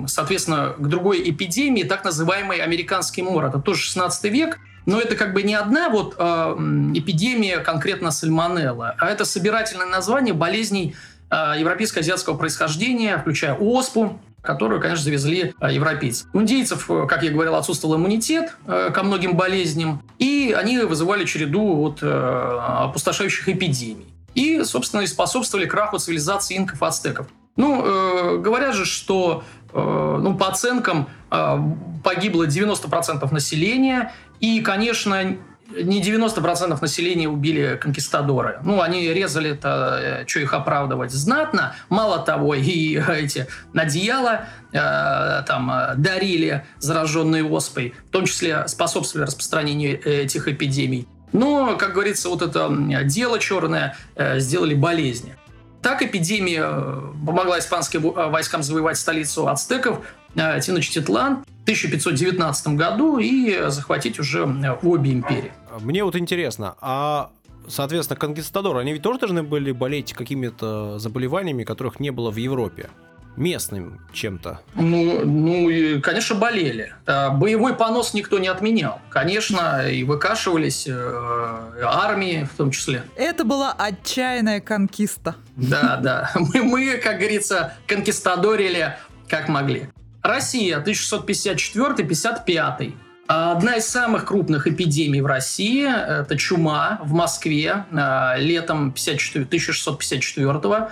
соответственно, 0.08 0.76
к 0.78 0.88
другой 0.88 1.30
эпидемии, 1.30 1.84
так 1.84 2.04
называемой 2.04 2.60
американский 2.60 3.22
мор. 3.22 3.46
Это 3.46 3.60
тоже 3.60 3.82
16 3.82 4.24
век, 4.32 4.60
но 4.86 5.00
это 5.00 5.16
как 5.16 5.34
бы 5.34 5.44
не 5.44 5.56
одна 5.56 5.90
вот 5.90 6.16
эпидемия 6.16 7.60
конкретно 7.60 8.12
сальмонелла, 8.12 8.96
а 8.98 9.08
это 9.08 9.26
собирательное 9.26 9.88
название 9.88 10.34
болезней 10.34 10.96
европейско-азиатского 11.32 12.38
происхождения, 12.38 13.18
включая 13.18 13.56
оспу, 13.56 14.20
которую, 14.44 14.82
конечно, 14.82 15.04
завезли 15.04 15.54
э, 15.60 15.74
европейцы. 15.74 16.26
У 16.34 16.42
индейцев, 16.42 16.92
э, 16.92 17.08
как 17.08 17.24
я 17.24 17.32
говорил, 17.32 17.56
отсутствовал 17.56 17.96
иммунитет 17.96 18.56
э, 18.68 18.92
ко 18.94 19.04
многим 19.04 19.36
болезням, 19.36 20.04
и 20.20 20.54
они 20.56 20.80
вызывали 20.80 21.26
череду 21.26 21.76
вот, 21.76 22.04
опустошающих 22.04 23.48
эпидемий. 23.50 24.14
И, 24.36 24.64
собственно, 24.64 25.02
и 25.02 25.08
способствовали 25.08 25.66
краху 25.66 25.98
цивилизации 25.98 26.58
инков 26.58 26.84
ацтеков. 26.84 27.28
Ну, 27.56 27.84
э, 27.86 28.38
говорят 28.40 28.74
же, 28.74 28.86
что 28.86 29.44
э, 29.44 29.63
ну, 29.74 30.36
по 30.36 30.50
оценкам 30.50 31.10
э, 31.32 31.58
погибло 32.04 32.48
90% 32.48 33.34
населения, 33.34 34.12
и, 34.40 34.62
конечно, 34.62 35.38
не 35.72 36.02
90% 36.02 36.78
населения 36.82 37.28
убили 37.28 37.78
конкистадоры. 37.82 38.60
Ну, 38.64 38.82
они 38.82 39.08
резали 39.14 39.52
это, 39.52 40.00
э, 40.02 40.28
что 40.28 40.40
их 40.40 40.54
оправдывать, 40.54 41.12
знатно. 41.12 41.76
Мало 41.90 42.20
того, 42.20 42.56
и 42.56 42.96
эти 42.96 43.48
одеяла 43.74 44.46
э, 44.72 45.44
там 45.48 45.72
э, 45.72 45.96
дарили 45.96 46.66
зараженные 46.80 47.44
оспой, 47.44 47.94
в 48.08 48.12
том 48.12 48.26
числе 48.26 48.68
способствовали 48.68 49.28
распространению 49.28 50.02
этих 50.04 50.48
эпидемий. 50.48 51.08
Но, 51.32 51.76
как 51.78 51.94
говорится, 51.94 52.30
вот 52.30 52.44
это 52.44 52.70
дело 53.04 53.40
черное 53.40 53.98
э, 54.16 54.40
сделали 54.40 54.76
болезни. 54.76 55.36
Так 55.84 56.02
эпидемия 56.02 56.64
э, 56.66 57.02
помогла 57.26 57.60
испанским 57.60 58.02
войскам 58.02 58.64
завоевать 58.64 58.98
столицу 58.98 59.48
ацтеков 59.50 60.00
Теночтитлан 60.34 61.44
в 61.44 61.64
1519 61.64 62.68
году 62.70 63.20
и 63.20 63.66
захватить 63.68 64.18
уже 64.18 64.44
обе 64.82 65.12
империи. 65.12 65.52
Мне 65.82 66.04
вот 66.04 66.16
интересно, 66.16 66.76
а 66.82 67.30
соответственно, 67.68 68.20
конкистадоры, 68.20 68.80
они 68.80 68.94
ведь 68.94 69.02
тоже 69.02 69.20
должны 69.20 69.44
были 69.44 69.72
болеть 69.72 70.14
какими-то 70.14 71.00
заболеваниями, 71.00 71.64
которых 71.64 72.00
не 72.00 72.12
было 72.12 72.32
в 72.32 72.38
Европе? 72.38 72.90
Местным 73.36 74.00
чем-то? 74.14 74.62
Ну, 74.76 75.26
ну, 75.26 76.02
конечно, 76.02 76.36
болели. 76.36 76.94
А, 77.06 77.30
боевой 77.30 77.76
понос 77.76 78.14
никто 78.14 78.40
не 78.40 78.48
отменял. 78.48 79.02
Конечно, 79.10 79.86
и 79.88 80.04
выкашивались 80.04 80.88
э, 80.88 81.82
армии 81.84 82.48
в 82.52 82.58
том 82.58 82.72
числе. 82.72 83.04
Это 83.16 83.44
была 83.44 83.74
отчаянная 83.74 84.62
конкиста. 84.62 85.36
Да, 85.56 86.00
да. 86.02 86.32
Мы, 86.36 86.64
мы 86.64 86.98
как 86.98 87.20
говорится, 87.20 87.76
конкистадорили 87.88 88.96
как 89.28 89.50
могли. 89.50 89.90
Россия 90.22 90.80
1654-55. 90.80 92.94
Одна 93.26 93.78
из 93.78 93.88
самых 93.88 94.26
крупных 94.26 94.68
эпидемий 94.68 95.22
в 95.22 95.26
России– 95.26 95.90
это 96.22 96.38
чума 96.38 97.00
в 97.04 97.14
Москве 97.14 97.86
э, 97.92 98.34
летом 98.38 98.92
54, 98.92 99.46
1654 99.46 100.50
-го. 100.50 100.92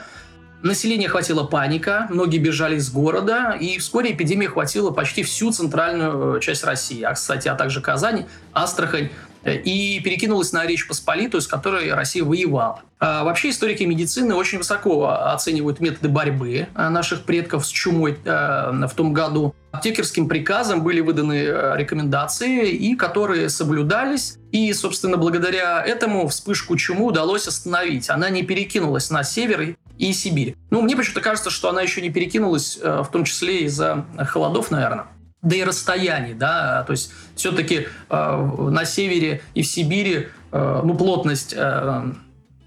Население 0.63 1.09
хватило 1.09 1.43
паника, 1.43 2.07
многие 2.11 2.37
бежали 2.37 2.75
из 2.75 2.91
города, 2.91 3.57
и 3.59 3.79
вскоре 3.79 4.11
эпидемия 4.11 4.47
хватила 4.47 4.91
почти 4.91 5.23
всю 5.23 5.51
центральную 5.51 6.37
э, 6.37 6.39
часть 6.39 6.63
России, 6.63 7.01
а, 7.01 7.13
кстати, 7.13 7.47
а 7.47 7.55
также 7.55 7.81
Казань, 7.81 8.25
Астрахань 8.53 9.09
и 9.43 9.99
перекинулась 10.03 10.53
на 10.53 10.65
Речь 10.67 10.87
Посполитую, 10.87 11.41
с 11.41 11.47
которой 11.47 11.91
Россия 11.91 12.23
воевала. 12.23 12.81
А 12.99 13.23
вообще 13.23 13.49
историки 13.49 13.81
медицины 13.83 14.35
очень 14.35 14.59
высоко 14.59 15.09
оценивают 15.09 15.79
методы 15.79 16.09
борьбы 16.09 16.67
наших 16.75 17.23
предков 17.23 17.65
с 17.65 17.69
чумой 17.69 18.19
в 18.23 18.91
том 18.95 19.13
году. 19.13 19.55
Аптекерским 19.71 20.27
приказом 20.27 20.83
были 20.83 20.99
выданы 20.99 21.45
рекомендации, 21.75 22.69
и 22.69 22.95
которые 22.95 23.49
соблюдались. 23.49 24.37
И, 24.51 24.71
собственно, 24.73 25.17
благодаря 25.17 25.83
этому 25.83 26.27
вспышку 26.27 26.77
чумы 26.77 27.05
удалось 27.05 27.47
остановить. 27.47 28.11
Она 28.11 28.29
не 28.29 28.43
перекинулась 28.43 29.09
на 29.09 29.23
север 29.23 29.75
и 30.09 30.13
Сибирь. 30.13 30.55
Ну, 30.69 30.81
мне 30.81 30.95
почему-то 30.95 31.21
кажется, 31.21 31.49
что 31.49 31.69
она 31.69 31.81
еще 31.81 32.01
не 32.01 32.09
перекинулась, 32.09 32.77
в 32.81 33.09
том 33.11 33.23
числе 33.23 33.65
из-за 33.65 34.05
холодов, 34.17 34.71
наверное 34.71 35.05
да 35.41 35.55
и 35.55 35.63
расстояний, 35.63 36.33
да, 36.33 36.83
то 36.83 36.91
есть 36.91 37.11
все-таки 37.35 37.87
э, 38.09 38.49
на 38.69 38.85
севере 38.85 39.41
и 39.55 39.63
в 39.63 39.67
Сибири 39.67 40.27
э, 40.51 40.81
ну, 40.83 40.93
плотность 40.95 41.53
э, 41.57 42.03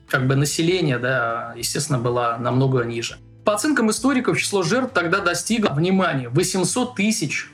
как 0.09 0.27
бы 0.27 0.35
населения, 0.35 0.99
да, 0.99 1.55
естественно, 1.57 1.99
была 1.99 2.37
намного 2.37 2.83
ниже. 2.83 3.17
По 3.45 3.55
оценкам 3.55 3.91
историков, 3.91 4.39
число 4.39 4.63
жертв 4.65 4.93
тогда 4.93 5.21
достигло, 5.21 5.73
внимание, 5.73 6.29
800 6.29 6.97
тысяч 6.97 7.49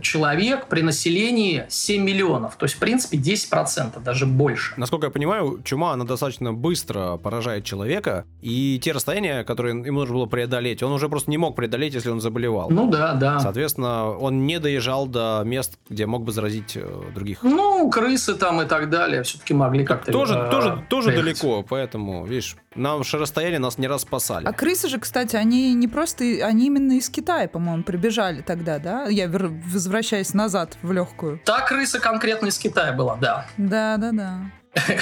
человек 0.00 0.66
при 0.68 0.82
населении 0.82 1.64
7 1.68 2.02
миллионов. 2.02 2.56
То 2.56 2.64
есть, 2.64 2.76
в 2.76 2.78
принципе, 2.78 3.18
10%, 3.18 4.02
даже 4.02 4.26
больше. 4.26 4.74
Насколько 4.76 5.06
я 5.06 5.10
понимаю, 5.10 5.60
чума, 5.64 5.92
она 5.92 6.04
достаточно 6.04 6.52
быстро 6.52 7.16
поражает 7.16 7.64
человека, 7.64 8.24
и 8.40 8.78
те 8.82 8.92
расстояния, 8.92 9.44
которые 9.44 9.76
ему 9.84 10.00
нужно 10.00 10.14
было 10.14 10.26
преодолеть, 10.26 10.82
он 10.82 10.92
уже 10.92 11.08
просто 11.08 11.30
не 11.30 11.38
мог 11.38 11.56
преодолеть, 11.56 11.94
если 11.94 12.10
он 12.10 12.20
заболевал. 12.20 12.70
Ну 12.70 12.88
да, 12.88 13.14
да. 13.14 13.40
Соответственно, 13.40 14.10
он 14.10 14.46
не 14.46 14.60
доезжал 14.60 15.06
до 15.06 15.42
мест, 15.44 15.78
где 15.88 16.06
мог 16.06 16.22
бы 16.22 16.32
заразить 16.32 16.76
э, 16.76 17.02
других. 17.14 17.42
Ну, 17.42 17.90
крысы 17.90 18.34
там 18.34 18.62
и 18.62 18.66
так 18.66 18.90
далее 18.90 19.22
все-таки 19.22 19.54
могли 19.54 19.84
как-то 19.84 20.12
Тоже, 20.12 20.34
э, 20.34 20.50
тоже, 20.50 20.84
тоже 20.88 21.12
далеко, 21.12 21.64
поэтому, 21.68 22.24
видишь, 22.24 22.56
нам 22.74 23.04
же 23.04 23.18
расстояние 23.18 23.58
нас 23.58 23.78
не 23.78 23.86
раз 23.86 24.02
спасали. 24.02 24.46
А 24.46 24.52
крысы 24.52 24.88
же, 24.88 24.98
кстати, 24.98 25.36
они 25.36 25.74
не 25.74 25.88
просто, 25.88 26.24
они 26.44 26.66
именно 26.66 26.92
из 26.92 27.08
Китая, 27.08 27.48
по-моему, 27.48 27.82
прибежали 27.82 28.42
тогда, 28.42 28.78
да? 28.78 29.06
Я 29.08 29.28
возвращаясь 29.38 30.34
назад 30.34 30.76
в 30.82 30.92
легкую. 30.92 31.40
Та 31.44 31.60
крыса 31.60 32.00
конкретно 32.00 32.46
из 32.46 32.58
Китая 32.58 32.92
была, 32.92 33.16
да. 33.16 33.46
Да, 33.56 33.96
да, 33.96 34.12
да. 34.12 34.40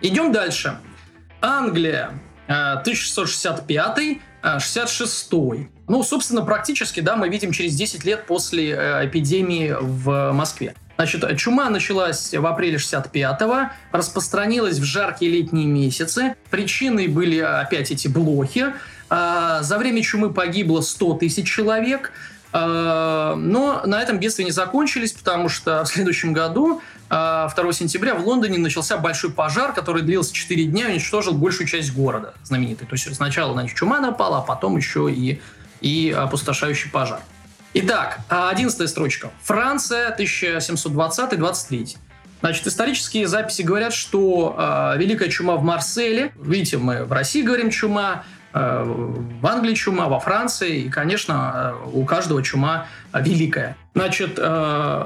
Идем 0.00 0.32
дальше. 0.32 0.78
Англия, 1.40 2.12
1665 2.46 3.98
э, 4.42 4.58
66 4.58 5.32
э, 5.32 5.36
Ну, 5.88 6.02
собственно, 6.02 6.42
практически, 6.42 7.00
да, 7.00 7.16
мы 7.16 7.28
видим 7.28 7.52
через 7.52 7.76
10 7.76 8.04
лет 8.04 8.26
после 8.26 8.70
э, 8.70 9.06
эпидемии 9.06 9.76
в 9.78 10.32
Москве. 10.32 10.74
Значит, 10.96 11.36
чума 11.38 11.70
началась 11.70 12.34
в 12.34 12.44
апреле 12.44 12.76
65-го, 12.76 13.70
распространилась 13.90 14.78
в 14.78 14.84
жаркие 14.84 15.30
летние 15.30 15.66
месяцы. 15.66 16.34
Причиной 16.50 17.06
были 17.06 17.38
опять 17.38 17.90
эти 17.90 18.06
блохи. 18.06 18.74
За 19.08 19.76
время 19.78 20.02
чумы 20.02 20.30
погибло 20.30 20.82
100 20.82 21.14
тысяч 21.14 21.50
человек. 21.50 22.12
Э, 22.52 23.34
но 23.36 23.82
на 23.84 24.02
этом 24.02 24.18
бедствия 24.18 24.44
не 24.44 24.50
закончились, 24.50 25.12
потому 25.12 25.48
что 25.48 25.84
в 25.84 25.88
следующем 25.88 26.32
году, 26.32 26.80
2 27.08 27.52
э, 27.56 27.72
сентября, 27.72 28.14
в 28.14 28.26
Лондоне 28.26 28.58
начался 28.58 28.96
большой 28.96 29.30
пожар, 29.30 29.72
который 29.72 30.02
длился 30.02 30.32
4 30.32 30.64
дня 30.64 30.88
и 30.88 30.92
уничтожил 30.92 31.34
большую 31.34 31.66
часть 31.66 31.92
города 31.92 32.34
знаменитый. 32.44 32.86
То 32.86 32.94
есть 32.94 33.14
сначала 33.14 33.54
на 33.54 33.62
них 33.62 33.74
чума 33.74 34.00
напала, 34.00 34.38
а 34.38 34.42
потом 34.42 34.76
еще 34.76 35.10
и, 35.12 35.40
и 35.80 36.14
опустошающий 36.16 36.90
пожар. 36.90 37.20
Итак, 37.72 38.20
11 38.28 38.88
строчка. 38.88 39.30
Франция, 39.42 40.14
1720-23. 40.18 41.96
Значит, 42.40 42.66
исторические 42.66 43.28
записи 43.28 43.62
говорят, 43.62 43.92
что 43.92 44.56
э, 44.58 44.98
Великая 44.98 45.28
чума 45.28 45.56
в 45.56 45.62
Марселе, 45.62 46.32
видите, 46.40 46.78
мы 46.78 47.04
в 47.04 47.12
России 47.12 47.42
говорим 47.42 47.70
чума, 47.70 48.24
в 48.52 49.46
Англии 49.46 49.74
чума, 49.74 50.08
во 50.08 50.18
Франции, 50.18 50.80
и, 50.80 50.88
конечно, 50.88 51.74
э, 51.84 51.88
у 51.92 52.04
каждого 52.04 52.42
чума 52.42 52.86
великая. 53.14 53.76
Значит, 53.94 54.38
э, 54.38 55.04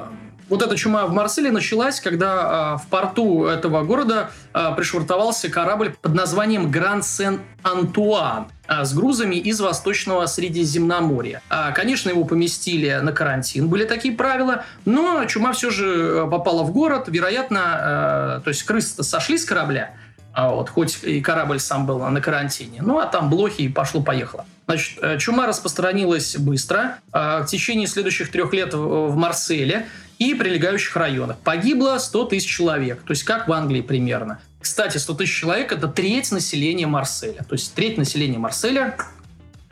вот 0.48 0.62
эта 0.62 0.76
чума 0.76 1.06
в 1.06 1.12
Марселе 1.12 1.50
началась, 1.50 2.00
когда 2.00 2.76
в 2.76 2.86
порту 2.88 3.46
этого 3.46 3.82
города 3.82 4.30
пришвартовался 4.76 5.48
корабль 5.50 5.94
под 6.02 6.14
названием 6.14 6.70
Гранд 6.70 7.04
Сен-Антуан 7.04 8.48
с 8.68 8.94
грузами 8.94 9.36
из 9.36 9.60
Восточного 9.60 10.26
Средиземноморья. 10.26 11.40
Конечно, 11.74 12.10
его 12.10 12.24
поместили 12.24 13.00
на 13.02 13.12
карантин, 13.12 13.68
были 13.68 13.86
такие 13.86 14.14
правила, 14.14 14.64
но 14.84 15.24
чума 15.24 15.54
все 15.54 15.70
же 15.70 16.28
попала 16.30 16.62
в 16.62 16.72
город, 16.72 17.04
вероятно, 17.08 18.42
то 18.44 18.48
есть 18.48 18.64
крысы 18.64 19.02
сошли 19.02 19.38
с 19.38 19.46
корабля, 19.46 19.94
а 20.34 20.50
вот, 20.50 20.68
хоть 20.68 21.02
и 21.04 21.20
корабль 21.20 21.60
сам 21.60 21.86
был 21.86 21.98
на 21.98 22.20
карантине. 22.20 22.82
Ну, 22.82 22.98
а 22.98 23.06
там 23.06 23.30
блохи 23.30 23.62
и 23.62 23.68
пошло-поехало. 23.68 24.44
Значит, 24.66 24.98
э, 25.00 25.18
чума 25.18 25.46
распространилась 25.46 26.36
быстро. 26.36 26.98
А 27.12 27.42
в 27.42 27.46
течение 27.46 27.86
следующих 27.86 28.30
трех 28.30 28.52
лет 28.52 28.74
в 28.74 29.14
Марселе 29.14 29.86
и 30.18 30.34
прилегающих 30.34 30.96
районах. 30.96 31.38
Погибло 31.38 31.98
100 31.98 32.24
тысяч 32.26 32.48
человек. 32.48 33.02
То 33.02 33.12
есть, 33.12 33.24
как 33.24 33.48
в 33.48 33.52
Англии 33.52 33.80
примерно. 33.80 34.40
Кстати, 34.60 34.98
100 34.98 35.14
тысяч 35.14 35.38
человек– 35.38 35.72
это 35.74 35.88
треть 35.88 36.30
населения 36.32 36.86
Марселя. 36.86 37.44
То 37.44 37.54
есть, 37.54 37.74
треть 37.74 37.98
населения 37.98 38.38
Марселя 38.38 38.96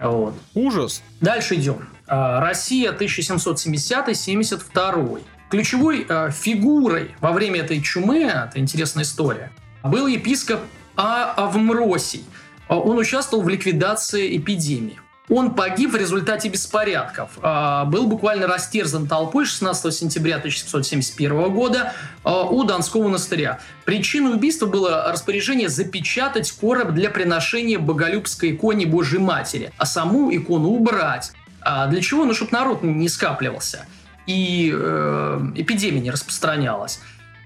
вот. 0.03 0.35
Ужас. 0.55 1.03
Дальше 1.21 1.57
идем. 1.57 1.89
А, 2.07 2.41
Россия 2.41 2.93
1770-72. 2.93 5.23
Ключевой 5.51 6.07
э, 6.09 6.31
фигурой 6.31 7.11
во 7.21 7.33
время 7.33 7.61
этой 7.61 7.83
чумы, 7.83 8.23
это 8.23 8.59
интересная 8.59 9.05
история, 9.05 9.53
был 9.83 10.07
епископ 10.07 10.61
А. 10.97 11.33
Авмросий. 11.37 12.25
Он 12.69 12.99
участвовал 12.99 13.43
в 13.43 13.49
ликвидации 13.49 14.37
эпидемии. 14.37 14.99
Он 15.29 15.55
погиб 15.55 15.93
в 15.93 15.97
результате 15.97 16.49
беспорядков. 16.49 17.31
А, 17.43 17.85
был 17.85 18.07
буквально 18.07 18.47
растерзан 18.47 19.07
толпой 19.07 19.47
16 19.47 19.95
сентября 19.95 20.37
1771 20.37 21.53
года 21.53 21.93
а, 22.25 22.43
у 22.43 22.65
Донского 22.65 23.05
монастыря. 23.05 23.61
Причиной 23.85 24.35
убийства 24.35 24.67
было 24.67 25.11
распоряжение 25.11 25.69
запечатать 25.69 26.51
короб 26.53 26.91
для 26.91 27.09
приношения 27.09 27.79
боголюбской 27.79 28.53
иконе 28.53 28.87
Божьей 28.87 29.21
Матери, 29.21 29.73
а 29.79 29.87
саму 29.87 30.35
икону 30.35 30.69
убрать. 30.69 31.33
А 31.61 31.87
для 31.87 32.03
чего? 32.03 32.25
Ну, 32.25 32.35
чтобы 32.35 32.53
народ 32.53 32.83
не 32.83 33.09
скапливался 33.09 33.87
и 34.27 34.73
э, 34.73 35.53
эпидемия 35.57 36.01
не 36.01 36.11
распространялась. 36.11 37.01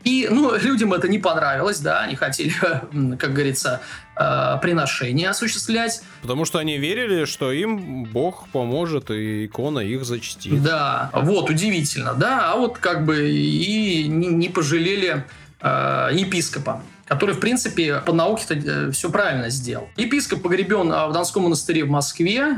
И, 0.07 0.29
ну, 0.31 0.57
людям 0.57 0.93
это 0.93 1.09
не 1.09 1.19
понравилось, 1.19 1.81
да, 1.81 2.03
они 2.03 2.15
хотели, 2.15 2.55
как 3.19 3.33
говорится, 3.33 3.81
э, 4.17 4.57
приношения 4.63 5.31
осуществлять. 5.31 6.01
Потому 6.23 6.45
что 6.45 6.61
они 6.61 6.79
верили, 6.79 7.25
что 7.25 7.51
им 7.51 8.05
Бог 8.05 8.47
поможет, 8.53 9.11
и 9.11 9.47
икона 9.47 9.81
их 9.81 10.05
зачтит. 10.05 10.63
Да, 10.63 11.11
вот, 11.13 11.51
удивительно, 11.51 12.15
да, 12.15 12.53
а 12.53 12.57
вот 12.57 12.79
как 12.79 13.05
бы 13.05 13.29
и 13.29 14.07
не 14.07 14.49
пожалели 14.49 15.25
э, 15.61 16.11
епископа 16.13 16.83
который, 17.09 17.37
в 17.37 17.39
принципе, 17.39 18.03
по 18.05 18.13
науке-то 18.13 18.55
э, 18.55 18.91
все 18.91 19.11
правильно 19.11 19.49
сделал. 19.49 19.89
Епископ 19.97 20.43
погребен 20.43 20.89
в 20.89 21.13
Донском 21.13 21.45
монастыре 21.45 21.85
в 21.85 21.89
Москве. 21.89 22.49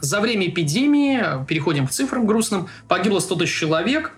За 0.00 0.20
время 0.20 0.46
эпидемии, 0.46 1.44
переходим 1.46 1.88
к 1.88 1.90
цифрам 1.90 2.24
грустным, 2.24 2.68
погибло 2.86 3.18
100 3.18 3.34
тысяч 3.34 3.58
человек, 3.58 4.12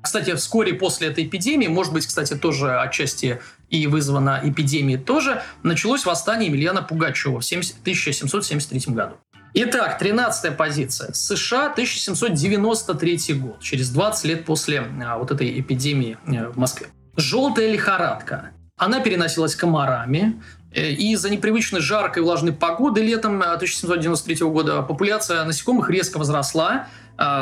кстати, 0.00 0.34
вскоре 0.34 0.74
после 0.74 1.08
этой 1.08 1.24
эпидемии, 1.24 1.66
может 1.66 1.92
быть, 1.92 2.06
кстати, 2.06 2.34
тоже 2.34 2.78
отчасти 2.80 3.40
и 3.68 3.86
вызвана 3.86 4.40
эпидемией 4.42 4.98
тоже, 4.98 5.42
началось 5.62 6.06
восстание 6.06 6.48
Емельяна 6.48 6.82
Пугачева 6.82 7.40
в 7.40 7.44
1773 7.44 8.94
году. 8.94 9.16
Итак, 9.54 9.98
13 9.98 10.56
позиция. 10.56 11.12
США, 11.12 11.72
1793 11.72 13.34
год, 13.34 13.60
через 13.60 13.90
20 13.90 14.24
лет 14.24 14.44
после 14.44 14.84
а, 15.04 15.18
вот 15.18 15.30
этой 15.30 15.58
эпидемии 15.60 16.18
э, 16.26 16.48
в 16.48 16.56
Москве. 16.58 16.88
Желтая 17.16 17.72
лихорадка. 17.72 18.50
Она 18.76 19.00
переносилась 19.00 19.56
комарами, 19.56 20.40
э, 20.72 20.90
и 20.90 21.12
из-за 21.12 21.30
непривычной 21.30 21.80
жаркой 21.80 22.22
и 22.22 22.24
влажной 22.24 22.52
погоды 22.52 23.02
летом 23.02 23.42
1793 23.42 24.36
э, 24.36 24.44
года 24.44 24.82
популяция 24.82 25.44
насекомых 25.44 25.90
резко 25.90 26.18
возросла, 26.18 26.86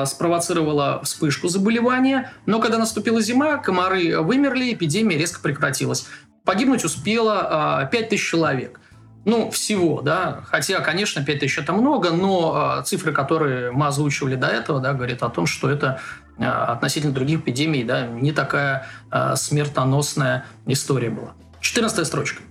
спровоцировала 0.07 1.01
вспышку 1.03 1.49
заболевания, 1.49 2.33
но 2.47 2.61
когда 2.61 2.79
наступила 2.79 3.21
зима, 3.21 3.59
комары 3.59 4.21
вымерли, 4.21 4.73
эпидемия 4.73 5.19
резко 5.19 5.41
прекратилась. 5.41 6.07
Погибнуть 6.45 6.85
успело 6.85 7.89
5 7.91 8.12
а, 8.12 8.17
человек. 8.17 8.81
Ну, 9.25 9.51
всего, 9.51 10.01
да. 10.03 10.43
Хотя, 10.47 10.81
конечно, 10.81 11.25
5 11.25 11.41
тысяч 11.41 11.59
это 11.59 11.73
много, 11.73 12.11
но 12.11 12.79
э, 12.79 12.85
цифры, 12.85 13.12
которые 13.12 13.73
мы 13.73 13.89
озвучивали 13.89 14.37
до 14.37 14.47
этого, 14.47 14.81
да, 14.81 14.93
говорят 14.95 15.23
о 15.25 15.29
том, 15.29 15.47
что 15.47 15.69
это 15.69 16.01
относительно 16.39 17.12
других 17.12 17.41
эпидемий, 17.41 17.83
да, 17.83 18.07
не 18.07 18.31
такая 18.31 18.87
смертоносная 19.35 20.45
история 20.67 21.11
была. 21.11 21.33
14 21.61 22.07
строчка. 22.07 22.43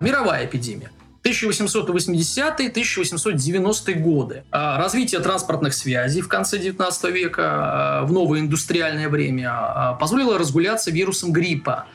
Мировая 0.00 0.46
эпидемия. 0.46 0.90
1880-1890 1.24 3.94
годы. 3.94 4.44
А 4.50 4.76
развитие 4.78 5.20
транспортных 5.20 5.74
связей 5.74 6.20
в 6.20 6.28
конце 6.28 6.58
19 6.58 7.10
века, 7.10 7.42
а, 7.44 8.04
в 8.04 8.12
новое 8.12 8.40
индустриальное 8.40 9.08
время, 9.08 9.48
а, 9.50 9.94
позволило 9.94 10.38
разгуляться 10.38 10.90
вирусом 10.90 11.32
гриппа. 11.32 11.86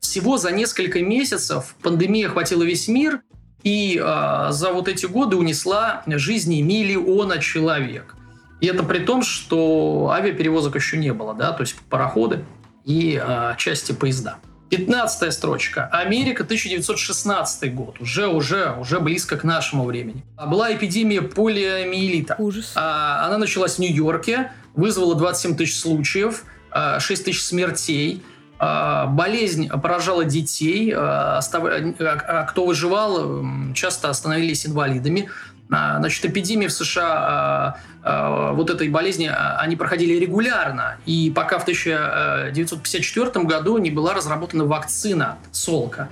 Всего 0.00 0.38
за 0.38 0.52
несколько 0.52 1.02
месяцев 1.02 1.74
пандемия 1.82 2.28
охватила 2.28 2.62
весь 2.62 2.88
мир 2.88 3.20
и 3.64 3.98
за 3.98 4.70
вот 4.72 4.86
эти 4.86 5.06
годы 5.06 5.34
унесла 5.36 6.04
жизни 6.06 6.62
миллиона 6.62 7.38
человек. 7.38 8.14
И 8.60 8.68
это 8.68 8.84
при 8.84 9.00
том, 9.00 9.22
что 9.22 10.10
авиаперевозок 10.12 10.76
еще 10.76 10.96
не 10.96 11.12
было, 11.12 11.34
да, 11.34 11.50
то 11.50 11.62
есть 11.62 11.74
пароходы 11.90 12.44
и 12.84 13.20
части 13.58 13.90
поезда. 13.90 14.38
15 14.70 15.32
строчка. 15.32 15.88
Америка, 15.92 16.44
1916 16.44 17.74
год. 17.74 18.00
Уже, 18.00 18.26
уже, 18.26 18.74
уже 18.78 19.00
близко 19.00 19.36
к 19.36 19.44
нашему 19.44 19.84
времени. 19.84 20.24
Была 20.36 20.74
эпидемия 20.74 21.22
полиомиелита. 21.22 22.36
Ужас. 22.38 22.72
А, 22.74 23.26
она 23.26 23.38
началась 23.38 23.76
в 23.76 23.78
Нью-Йорке, 23.78 24.52
вызвала 24.74 25.14
27 25.14 25.56
тысяч 25.56 25.80
случаев, 25.80 26.44
6 26.98 27.24
тысяч 27.24 27.42
смертей. 27.42 28.22
А, 28.60 29.06
болезнь 29.06 29.68
поражала 29.68 30.24
детей, 30.24 30.92
а, 30.94 31.40
кто 32.48 32.66
выживал, 32.66 33.44
часто 33.74 34.12
становились 34.12 34.66
инвалидами. 34.66 35.30
А, 35.70 35.98
значит, 35.98 36.24
эпидемии 36.24 36.66
в 36.66 36.72
США 36.72 37.04
а, 37.04 37.76
а, 38.02 38.52
вот 38.52 38.70
этой 38.70 38.88
болезни, 38.88 39.30
они 39.32 39.76
проходили 39.76 40.14
регулярно. 40.14 40.96
И 41.04 41.30
пока 41.34 41.58
в 41.58 41.62
1954 41.62 43.44
году 43.44 43.78
не 43.78 43.90
была 43.90 44.14
разработана 44.14 44.64
вакцина 44.64 45.38
Солка. 45.52 46.08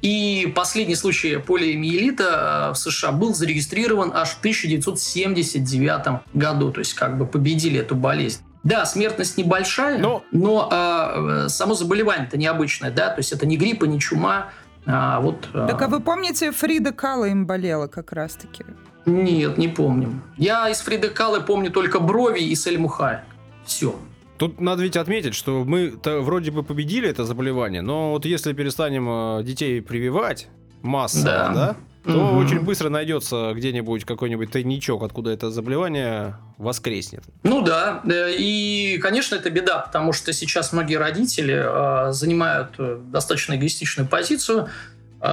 И 0.00 0.50
последний 0.54 0.94
случай 0.94 1.36
полиомиелита 1.36 2.70
в 2.74 2.78
США 2.78 3.12
был 3.12 3.34
зарегистрирован 3.34 4.12
аж 4.14 4.30
в 4.30 4.38
1979 4.38 6.22
году. 6.32 6.72
То 6.72 6.78
есть 6.78 6.94
как 6.94 7.18
бы 7.18 7.26
победили 7.26 7.80
эту 7.80 7.94
болезнь. 7.96 8.40
Да, 8.62 8.84
смертность 8.84 9.38
небольшая, 9.38 9.98
но, 9.98 10.22
но 10.32 10.68
а, 10.70 11.48
само 11.48 11.74
заболевание-то 11.74 12.36
необычное, 12.36 12.90
да, 12.90 13.08
то 13.08 13.20
есть 13.20 13.32
это 13.32 13.46
не 13.46 13.56
грипп 13.56 13.84
и 13.84 13.88
не 13.88 13.98
чума, 13.98 14.50
а 14.84 15.20
вот... 15.20 15.48
Так 15.52 15.80
а 15.80 15.88
вы 15.88 16.00
помните, 16.00 16.52
Фрида 16.52 16.92
Кала 16.92 17.24
им 17.26 17.46
болела 17.46 17.86
как 17.86 18.12
раз-таки? 18.12 18.64
Нет, 19.06 19.58
не 19.58 19.68
помним. 19.68 20.22
Я 20.36 20.68
из 20.68 20.80
Фриды 20.80 21.08
Калы 21.08 21.40
помню 21.40 21.70
только 21.70 22.00
Брови 22.00 22.40
и 22.40 22.54
Сельмухай. 22.54 23.20
Все. 23.64 23.94
Тут 24.38 24.60
надо 24.60 24.82
ведь 24.82 24.96
отметить, 24.96 25.34
что 25.34 25.64
мы 25.64 25.94
вроде 26.04 26.50
бы 26.50 26.62
победили 26.62 27.08
это 27.08 27.24
заболевание, 27.24 27.82
но 27.82 28.12
вот 28.12 28.24
если 28.24 28.52
перестанем 28.52 29.40
э, 29.40 29.42
детей 29.44 29.82
прививать 29.82 30.48
массово, 30.82 31.24
да, 31.24 31.48
да 31.52 31.76
то 32.04 32.30
угу. 32.30 32.38
очень 32.38 32.60
быстро 32.60 32.88
найдется 32.88 33.52
где-нибудь 33.54 34.04
какой-нибудь 34.04 34.50
тайничок, 34.50 35.02
откуда 35.02 35.30
это 35.30 35.50
заболевание 35.50 36.36
воскреснет. 36.56 37.24
Ну 37.42 37.62
да, 37.62 38.02
и, 38.06 38.98
конечно, 39.02 39.34
это 39.34 39.50
беда, 39.50 39.78
потому 39.78 40.12
что 40.12 40.32
сейчас 40.32 40.72
многие 40.72 40.96
родители 40.96 41.62
э, 41.62 42.12
занимают 42.12 42.74
э, 42.78 42.98
достаточно 43.02 43.54
эгоистичную 43.54 44.08
позицию, 44.08 44.68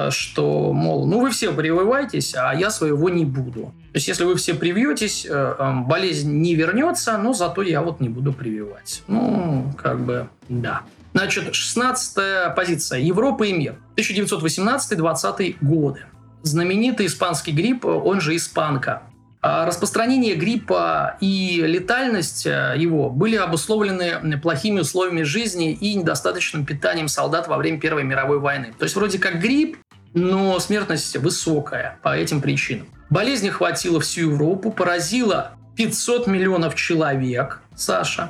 что, 0.10 0.74
мол, 0.74 1.08
ну 1.08 1.22
вы 1.22 1.32
все 1.32 1.52
прививаетесь, 1.54 2.36
а 2.36 2.54
я 2.54 2.70
своего 2.70 3.10
не 3.10 3.26
буду. 3.26 3.74
То 3.92 3.96
есть, 3.96 4.08
если 4.08 4.26
вы 4.26 4.36
все 4.36 4.54
привьетесь, 4.54 5.26
э, 5.26 5.56
эм, 5.60 5.86
болезнь 5.86 6.32
не 6.42 6.56
вернется, 6.56 7.18
но 7.18 7.34
зато 7.34 7.62
я 7.62 7.82
вот 7.82 8.02
не 8.02 8.10
буду 8.10 8.34
прививать. 8.34 9.04
Ну, 9.08 9.74
как 9.82 10.00
бы, 10.02 10.30
да. 10.50 10.82
Значит, 11.14 11.56
16 11.56 12.54
позиция. 12.56 13.00
Европа 13.00 13.44
и 13.44 13.54
мир. 13.54 13.76
1918-20 13.96 15.56
годы. 15.62 16.02
Знаменитый 16.44 17.08
испанский 17.08 17.52
грипп, 17.52 17.86
он 17.86 18.22
же 18.22 18.36
испанка. 18.36 19.04
А 19.50 19.66
распространение 19.66 20.36
гриппа 20.36 21.16
и 21.22 21.62
летальность 21.66 22.46
э, 22.46 22.74
его 22.76 23.10
были 23.10 23.38
обусловлены 23.38 24.38
плохими 24.42 24.82
условиями 24.82 25.22
жизни 25.24 25.72
и 25.72 25.96
недостаточным 25.96 26.66
питанием 26.66 27.08
солдат 27.08 27.48
во 27.48 27.56
время 27.56 27.80
Первой 27.80 28.04
мировой 28.04 28.40
войны. 28.40 28.74
То 28.78 28.84
есть 28.84 28.98
вроде 28.98 29.20
как 29.20 29.40
грипп, 29.40 29.78
но 30.14 30.60
смертность 30.60 31.16
высокая 31.16 31.98
по 32.04 32.14
этим 32.14 32.42
причинам. 32.42 32.88
Болезнь 33.10 33.48
охватила 33.48 34.02
всю 34.02 34.32
Европу, 34.32 34.70
поразила 34.70 35.54
500 35.78 36.28
миллионов 36.28 36.76
человек, 36.76 37.62
Саша, 37.74 38.30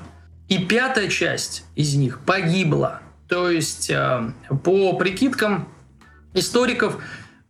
и 0.49 0.59
пятая 0.59 1.07
часть 1.07 1.65
из 1.75 1.95
них 1.95 2.19
погибла. 2.19 3.01
То 3.27 3.49
есть, 3.49 3.89
э, 3.89 4.21
по 4.63 4.93
прикидкам 4.93 5.67
историков, 6.35 7.01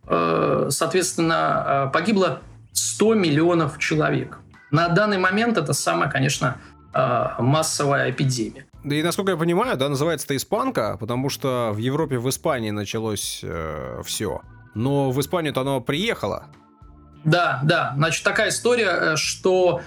э, 0.06 0.68
соответственно, 0.70 1.90
погибло 1.92 2.40
100 2.78 3.14
миллионов 3.14 3.78
человек. 3.78 4.38
На 4.70 4.88
данный 4.88 5.18
момент 5.18 5.56
это 5.58 5.72
самая, 5.72 6.10
конечно, 6.10 6.58
а, 6.92 7.36
массовая 7.40 8.10
эпидемия. 8.10 8.66
Да 8.84 8.94
и 8.94 9.02
насколько 9.02 9.32
я 9.32 9.36
понимаю, 9.36 9.76
да, 9.76 9.88
называется 9.88 10.26
это 10.26 10.36
испанка, 10.36 10.96
потому 10.98 11.30
что 11.30 11.72
в 11.74 11.78
Европе, 11.78 12.18
в 12.18 12.28
Испании 12.28 12.70
началось 12.70 13.40
э, 13.42 14.02
все. 14.04 14.40
Но 14.74 15.10
в 15.10 15.20
Испанию-то 15.20 15.62
оно 15.62 15.80
приехало. 15.80 16.46
Да, 17.24 17.60
да. 17.64 17.92
Значит, 17.96 18.24
такая 18.24 18.50
история, 18.50 18.90
э, 18.90 19.16
что 19.16 19.82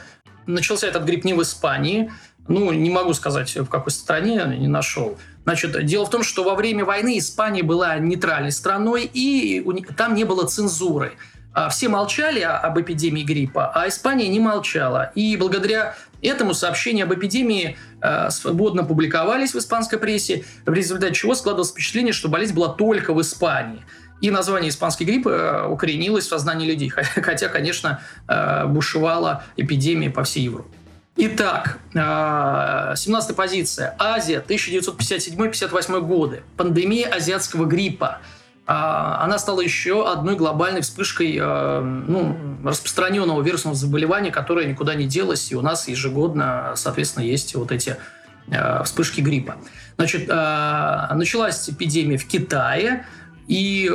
начался 0.46 0.88
этот 0.88 1.04
грипп 1.04 1.24
не 1.24 1.34
в 1.34 1.42
Испании. 1.42 2.12
Ну, 2.48 2.72
не 2.74 2.90
могу 2.90 3.14
сказать, 3.14 3.56
в 3.56 3.68
какой 3.68 3.92
стране, 3.92 4.44
не 4.58 4.68
нашел. 4.68 5.18
Значит, 5.44 5.86
дело 5.86 6.06
в 6.06 6.10
том, 6.10 6.24
что 6.24 6.44
во 6.44 6.56
время 6.56 6.86
войны 6.86 7.18
Испания 7.18 7.64
была 7.64 7.98
нейтральной 7.98 8.52
страной, 8.52 9.10
и 9.12 9.64
там 9.96 10.16
не 10.16 10.24
было 10.24 10.46
цензуры. 10.46 11.14
А 11.54 11.68
все 11.70 11.90
молчали 11.90 12.40
об 12.40 12.80
эпидемии 12.80 13.24
гриппа, 13.24 13.72
а 13.76 13.88
Испания 13.88 14.30
не 14.30 14.40
молчала. 14.40 15.12
И 15.16 15.36
благодаря 15.36 15.96
этому 16.22 16.54
сообщения 16.54 17.04
об 17.04 17.14
эпидемии 17.14 17.78
э, 18.02 18.30
свободно 18.30 18.84
публиковались 18.84 19.54
в 19.54 19.58
испанской 19.58 20.00
прессе, 20.00 20.46
в 20.66 20.74
результате 20.74 21.14
чего 21.14 21.36
складывалось 21.36 21.72
впечатление, 21.72 22.14
что 22.14 22.30
болезнь 22.30 22.54
была 22.54 22.70
только 22.70 23.14
в 23.14 23.22
Испании. 23.22 23.84
И 24.22 24.32
название 24.32 24.70
испанский 24.70 25.04
грипп 25.04 25.28
э, 25.28 25.68
укоренилось 25.68 26.26
в 26.26 26.30
сознании 26.30 26.68
людей, 26.68 26.90
хотя, 26.90 27.50
конечно, 27.50 28.00
э, 28.30 28.66
бушевала 28.68 29.44
эпидемия 29.58 30.10
по 30.10 30.24
всей 30.24 30.44
Европе. 30.44 30.70
Итак, 31.18 31.80
17 31.94 33.36
позиция. 33.36 33.96
Азия, 34.00 34.44
1957-58 34.48 36.00
годы. 36.00 36.42
Пандемия 36.56 37.10
азиатского 37.10 37.66
гриппа– 37.66 38.20
а, 38.30 38.41
она 38.74 39.38
стала 39.38 39.60
еще 39.60 40.10
одной 40.10 40.36
глобальной 40.36 40.82
вспышкой 40.82 41.38
э, 41.38 41.80
ну, 41.82 42.38
распространенного 42.64 43.42
вирусного 43.42 43.76
заболевания, 43.76 44.32
которое 44.32 44.66
никуда 44.66 44.96
не 44.96 45.06
делось, 45.06 45.52
и 45.52 45.56
у 45.56 45.62
нас 45.62 45.88
ежегодно, 45.88 46.74
соответственно, 46.76 47.24
есть 47.24 47.54
вот 47.56 47.72
эти 47.72 47.98
э, 48.48 48.84
вспышки 48.84 49.20
гриппа. 49.20 49.56
Значит, 49.98 50.30
э, 50.30 51.08
началась 51.14 51.70
эпидемия 51.70 52.18
в 52.18 52.26
Китае, 52.26 53.06
и 53.48 53.92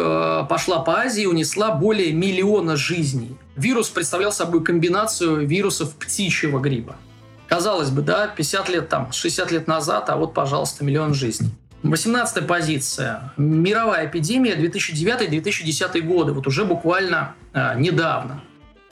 пошла 0.51 0.81
по 0.81 0.99
Азии 0.99 1.25
унесла 1.25 1.71
более 1.71 2.13
миллиона 2.13 2.77
жизней. 2.77 3.39
Вирус 3.55 3.89
представлял 3.89 4.31
собой 4.31 4.63
комбинацию 4.63 5.47
вирусов 5.47 5.95
птичьего 5.95 6.59
гриппа. 6.59 6.97
Казалось 7.49 7.89
бы, 7.89 8.03
да, 8.03 8.27
50 8.27 8.69
лет 8.69 8.89
там, 8.91 9.13
60 9.13 9.53
лет 9.53 9.67
назад, 9.67 10.11
а 10.11 10.17
вот, 10.17 10.35
пожалуйста, 10.35 10.85
миллион 10.85 11.15
жизней. 11.15 11.51
18 11.91 12.47
позиция. 12.47 13.33
Мировая 13.37 14.07
эпидемия 14.07 14.57
2009-2010 14.57 16.01
годы. 16.01 16.33
Вот 16.33 16.47
уже 16.47 16.65
буквально 16.65 17.35
э, 17.53 17.79
недавно. 17.79 18.43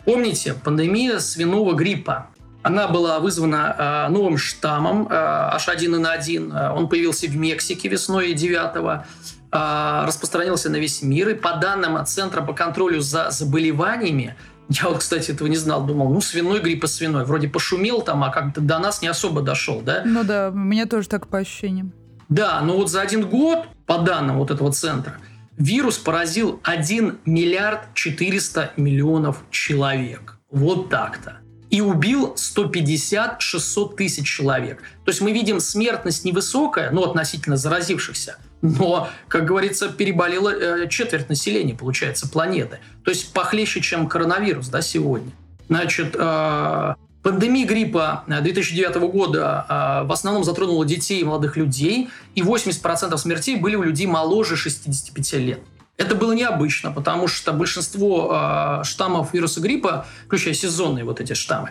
Помните, 0.05 0.55
пандемия 0.55 1.19
свиного 1.19 1.75
гриппа. 1.75 2.29
Она 2.63 2.89
была 2.89 3.21
вызвана 3.21 4.07
э, 4.07 4.13
новым 4.13 4.39
штаммом 4.39 5.09
э, 5.09 5.13
H1N1. 5.13 6.73
Он 6.73 6.89
появился 6.89 7.27
в 7.27 7.37
Мексике 7.37 7.89
весной 7.89 8.33
9 8.33 9.05
э, 9.53 10.05
распространился 10.07 10.71
на 10.71 10.77
весь 10.77 11.03
мир. 11.03 11.29
И 11.31 11.35
по 11.35 11.57
данным 11.57 12.05
Центра 12.07 12.43
по 12.43 12.53
контролю 12.55 13.01
за 13.01 13.31
заболеваниями, 13.31 14.35
я 14.69 14.89
вот, 14.89 14.99
кстати, 14.99 15.31
этого 15.31 15.49
не 15.49 15.57
знал, 15.57 15.85
думал, 15.85 16.11
ну, 16.11 16.21
свиной 16.21 16.61
грипп 16.61 16.85
и 16.85 16.87
свиной. 16.87 17.25
Вроде 17.25 17.49
пошумел 17.49 18.01
там, 18.01 18.25
а 18.25 18.31
как-то 18.31 18.61
до 18.61 18.79
нас 18.79 19.03
не 19.03 19.09
особо 19.09 19.43
дошел, 19.43 19.83
да? 19.83 20.03
Ну 20.07 20.25
да, 20.25 20.49
у 20.49 20.57
меня 20.57 20.87
тоже 20.87 21.09
так 21.09 21.29
по 21.29 21.39
ощущениям. 21.39 21.93
Да, 22.29 22.61
но 22.61 22.77
вот 22.77 22.91
за 22.91 23.01
один 23.01 23.29
год, 23.29 23.67
по 23.87 23.99
данным 23.99 24.39
вот 24.39 24.51
этого 24.51 24.73
центра, 24.73 25.19
вирус 25.57 25.99
поразил 25.99 26.61
1 26.65 27.19
миллиард 27.25 27.95
400 27.95 28.73
миллионов 28.77 29.43
человек. 29.51 30.39
Вот 30.51 30.89
так-то. 30.89 31.39
И 31.71 31.81
убил 31.81 32.35
150-600 32.35 33.97
тысяч 33.97 34.27
человек. 34.27 34.83
То 35.05 35.11
есть 35.11 35.21
мы 35.21 35.33
видим 35.33 35.59
смертность 35.59 36.25
невысокая, 36.25 36.91
ну, 36.91 37.03
относительно 37.03 37.57
заразившихся, 37.57 38.37
но, 38.63 39.09
как 39.29 39.45
говорится, 39.45 39.89
переболело 39.89 40.51
э, 40.51 40.89
четверть 40.89 41.29
населения, 41.29 41.75
получается, 41.75 42.29
планеты. 42.29 42.79
То 43.05 43.11
есть 43.11 43.33
похлеще, 43.33 43.81
чем 43.81 44.09
коронавирус, 44.09 44.69
да, 44.69 44.81
сегодня. 44.81 45.33
Значит, 45.69 46.15
э, 46.17 46.95
Пандемия 47.25 47.67
гриппа 47.67 48.23
2009 48.27 48.97
э, 48.97 48.99
года 49.01 49.65
э, 49.67 50.07
в 50.07 50.13
основном 50.13 50.45
затронула 50.45 50.85
детей 50.85 51.23
и 51.23 51.25
молодых 51.25 51.57
людей, 51.57 52.11
и 52.35 52.43
80% 52.43 53.17
смертей 53.17 53.57
были 53.57 53.77
у 53.77 53.83
людей 53.83 54.07
моложе 54.07 54.57
65 54.57 55.33
лет. 55.35 55.61
Это 55.97 56.15
было 56.17 56.33
необычно, 56.33 56.93
потому 56.93 57.27
что 57.27 57.55
большинство 57.55 58.81
э, 58.81 58.85
штаммов 58.85 59.33
вируса 59.33 59.63
гриппа, 59.63 60.07
включая 60.27 60.53
сезонные 60.53 61.07
вот 61.07 61.23
эти 61.23 61.33
штаммы, 61.33 61.71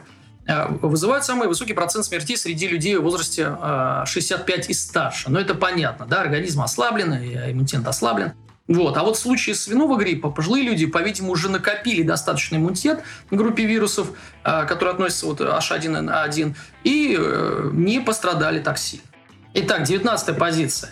вызывают 0.82 1.24
самый 1.24 1.48
высокий 1.48 1.74
процент 1.74 2.04
смертей 2.06 2.36
среди 2.36 2.68
людей 2.68 2.98
в 2.98 3.04
возрасте 3.04 3.56
э, 3.62 4.04
65 4.08 4.72
и 4.72 4.74
старше. 4.74 5.30
Но 5.30 5.39
это 5.39 5.54
понятно, 5.54 6.08
да, 6.08 6.22
организм 6.22 6.63
ослаблен, 6.63 7.13
иммунитет 7.13 7.88
ослаблен. 7.88 8.34
Вот. 8.67 8.95
А 8.95 9.04
вот 9.04 9.17
в 9.17 9.19
случае 9.19 9.56
свиного 9.56 9.97
гриппа 9.97 10.30
пожилые 10.30 10.63
люди, 10.63 10.86
по-видимому, 10.86 11.34
уже 11.34 11.49
накопили 11.49 12.02
достаточный 12.02 12.60
иммунитет 12.60 13.04
в 13.30 13.36
группе 13.36 13.65
вирусов, 13.65 14.12
э, 14.43 14.65
которые 14.65 14.93
относятся 14.93 15.26
вот 15.26 15.41
H1N1, 15.41 16.56
и 16.86 17.17
э, 17.19 17.69
не 17.73 17.99
пострадали 17.99 18.60
так 18.60 18.78
сильно. 18.78 19.06
Итак, 19.54 19.84
19 19.84 20.38
позиция. 20.38 20.91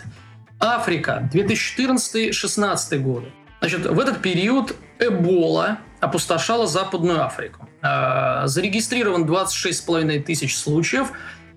Африка, 0.60 1.28
2014-16 1.32 2.98
годы. 2.98 3.32
Значит, 3.60 3.86
в 3.86 3.98
этот 3.98 4.20
период 4.20 4.76
Эбола 4.98 5.78
опустошала 6.00 6.66
Западную 6.66 7.24
Африку. 7.24 7.68
Э, 7.80 8.42
зарегистрирован 8.44 9.24
26,5 9.24 10.22
тысяч 10.24 10.58
случаев, 10.58 11.12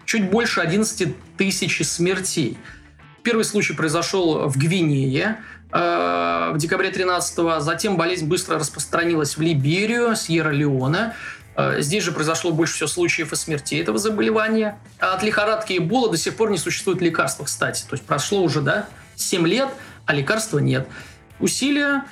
чуть 0.05 0.29
больше 0.31 0.61
11 0.61 1.13
тысяч 1.35 1.85
смертей. 1.85 2.57
Первый 3.21 3.43
случай 3.43 3.73
произошел 3.73 4.47
в 4.47 4.57
Гвинее– 4.57 5.39
Э, 5.54 5.54
в 5.71 6.55
декабре 6.57 6.89
13-го. 6.89 7.59
Затем 7.59 7.97
болезнь 7.97 8.27
быстро 8.27 8.57
распространилась 8.57 9.37
в 9.37 9.41
Либерию, 9.41 10.15
Сьерра-Леоне. 10.15 11.13
Э, 11.55 11.81
здесь 11.81 12.03
же 12.03 12.11
произошло 12.11 12.51
больше 12.51 12.75
всего 12.75 12.87
случаев 12.87 13.31
и 13.33 13.35
смертей 13.35 13.81
этого 13.81 13.97
заболевания. 13.97 14.77
А 14.99 15.13
от 15.13 15.23
лихорадки 15.23 15.77
Эбола 15.77 16.11
до 16.11 16.17
сих 16.17 16.35
пор 16.35 16.51
не 16.51 16.57
существует 16.57 17.01
лекарства, 17.01 17.45
кстати. 17.45 17.83
То 17.83 17.93
есть 17.93 18.03
прошло 18.03 18.41
уже 18.41 18.61
да, 18.61 18.87
7 19.15 19.47
лет, 19.47 19.69
а 20.05 20.13
лекарства 20.13 20.59
нет. 20.59 20.87
Усилия 21.39 22.03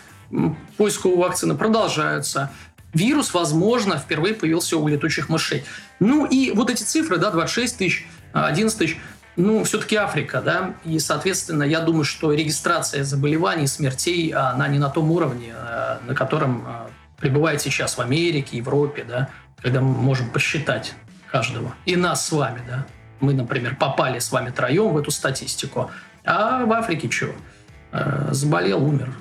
поиска 0.77 1.07
вакцины 1.07 1.55
продолжаются. 1.55 2.51
Вирус, 2.93 3.33
возможно, 3.33 3.97
впервые 3.97 4.35
появился 4.35 4.77
у 4.77 4.87
летучих 4.87 5.29
мышей. 5.29 5.63
Ну 5.99 6.25
и 6.25 6.51
вот 6.51 6.69
эти 6.69 6.83
цифры, 6.83 7.17
да, 7.17 7.31
26 7.31 7.77
тысяч, 7.77 8.07
11 8.33 8.77
тысяч, 8.77 8.97
ну, 9.35 9.63
все-таки 9.63 9.95
Африка, 9.95 10.41
да, 10.41 10.75
и, 10.85 10.99
соответственно, 10.99 11.63
я 11.63 11.79
думаю, 11.79 12.03
что 12.03 12.31
регистрация 12.33 13.03
заболеваний, 13.03 13.67
смертей, 13.67 14.31
она 14.31 14.67
не 14.67 14.77
на 14.79 14.89
том 14.89 15.09
уровне, 15.11 15.53
э, 15.55 15.97
на 16.05 16.13
котором 16.13 16.63
э, 16.67 16.87
пребывает 17.17 17.61
сейчас 17.61 17.97
в 17.97 18.01
Америке, 18.01 18.57
Европе, 18.57 19.05
да, 19.07 19.29
когда 19.61 19.81
мы 19.81 19.93
можем 19.93 20.29
посчитать 20.29 20.93
каждого. 21.31 21.73
И 21.85 21.95
нас 21.95 22.27
с 22.27 22.31
вами, 22.31 22.61
да. 22.67 22.85
Мы, 23.21 23.33
например, 23.33 23.75
попали 23.75 24.19
с 24.19 24.31
вами 24.31 24.51
троем 24.51 24.89
в 24.89 24.97
эту 24.97 25.09
статистику. 25.09 25.89
А 26.25 26.65
в 26.65 26.71
Африке 26.71 27.09
что? 27.09 27.33
Э, 27.91 28.27
заболел, 28.31 28.83
умер. 28.83 29.13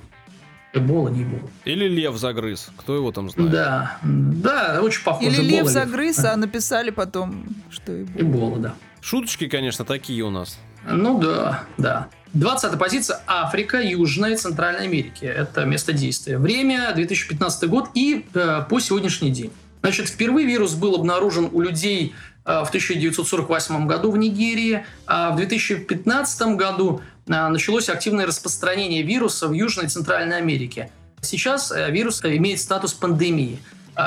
Эбола, 0.75 1.09
не 1.09 1.22
Эбола. 1.22 1.51
Или 1.64 1.87
лев 1.87 2.16
загрыз. 2.16 2.70
Кто 2.77 2.96
его 2.96 3.12
там 3.12 3.31
знает? 3.31 3.51
Да, 3.51 3.98
да, 4.03 4.81
очень 4.83 5.05
похоже. 5.05 5.29
Или 5.29 5.42
лев 5.42 5.68
загрыз, 5.68 6.18
а 6.18 6.37
написали 6.37 6.90
потом, 6.90 7.46
что 7.70 8.03
Эбола. 8.03 8.20
Эбола, 8.20 8.59
да. 8.59 8.75
Шуточки, 9.03 9.49
конечно, 9.49 9.85
такие 9.85 10.23
у 10.23 10.31
нас. 10.31 10.59
Ну 10.88 11.19
да, 11.19 11.65
да. 11.77 12.09
20 12.35 12.79
позиция 12.79 13.21
Африка, 13.27 13.81
Южная 13.83 14.35
и 14.35 14.37
Центральная 14.37 14.85
Америки. 14.85 15.25
Это 15.25 15.65
место 15.65 15.93
действия. 15.93 16.38
Время 16.38 16.93
2015 16.95 17.69
год 17.69 17.91
и 17.95 18.25
э, 18.33 18.62
по 18.71 18.79
сегодняшний 18.79 19.31
день. 19.31 19.53
Значит, 19.83 20.09
впервые 20.09 20.47
вирус 20.47 20.75
был 20.75 20.95
обнаружен 20.95 21.51
у 21.53 21.61
людей 21.61 22.15
э, 22.45 22.62
в 22.65 22.69
1948 22.69 23.87
году 23.88 24.12
в 24.12 24.17
Нигерии, 24.17 24.87
а 25.07 25.33
в 25.33 25.37
2015 25.37 26.43
году 26.57 27.03
э, 27.27 27.49
началось 27.49 27.88
активное 27.88 28.25
распространение 28.25 29.03
вируса 29.03 29.49
в 29.49 29.53
Южной 29.53 29.87
и 29.87 29.88
Центральной 29.88 30.38
Америке. 30.38 30.91
Сейчас 31.21 31.73
э, 31.73 31.91
вирус 31.91 32.25
имеет 32.25 32.61
статус 32.61 32.95
пандемии. 32.95 33.59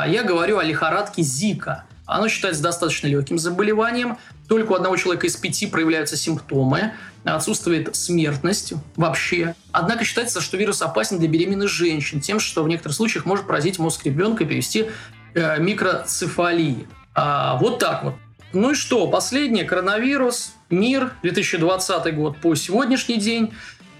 Я 0.07 0.23
говорю 0.23 0.57
о 0.57 0.63
лихорадке 0.63 1.21
Зика– 1.21 1.83
оно 2.05 2.27
считается 2.27 2.61
достаточно 2.61 3.07
легким 3.07 3.39
заболеванием. 3.39 4.17
Только 4.47 4.73
у 4.73 4.75
одного 4.75 4.95
человека 4.97 5.27
из 5.27 5.35
пяти 5.35 5.67
проявляются 5.67 6.17
симптомы. 6.17 6.93
Отсутствует 7.23 7.95
смертность 7.95 8.73
вообще. 8.95 9.55
Однако 9.71 10.03
считается, 10.03 10.41
что 10.41 10.57
вирус 10.57 10.81
опасен 10.81 11.17
для 11.17 11.27
беременных 11.27 11.69
женщин 11.69 12.21
тем, 12.21 12.39
что 12.39 12.63
в 12.63 12.67
некоторых 12.67 12.95
случаях 12.95 13.25
может 13.25 13.47
поразить 13.47 13.79
мозг 13.79 14.05
ребенка 14.05 14.43
и 14.43 14.47
привести 14.47 14.87
э, 15.33 15.59
микроцефалии. 15.59 16.87
А, 17.15 17.57
вот 17.57 17.79
так 17.79 18.03
вот. 18.03 18.15
Ну 18.53 18.71
и 18.71 18.75
что? 18.75 19.07
Последнее. 19.07 19.65
Коронавирус. 19.65 20.53
Мир. 20.69 21.13
2020 21.23 22.15
год 22.15 22.37
по 22.37 22.53
сегодняшний 22.55 23.17
день. 23.17 23.51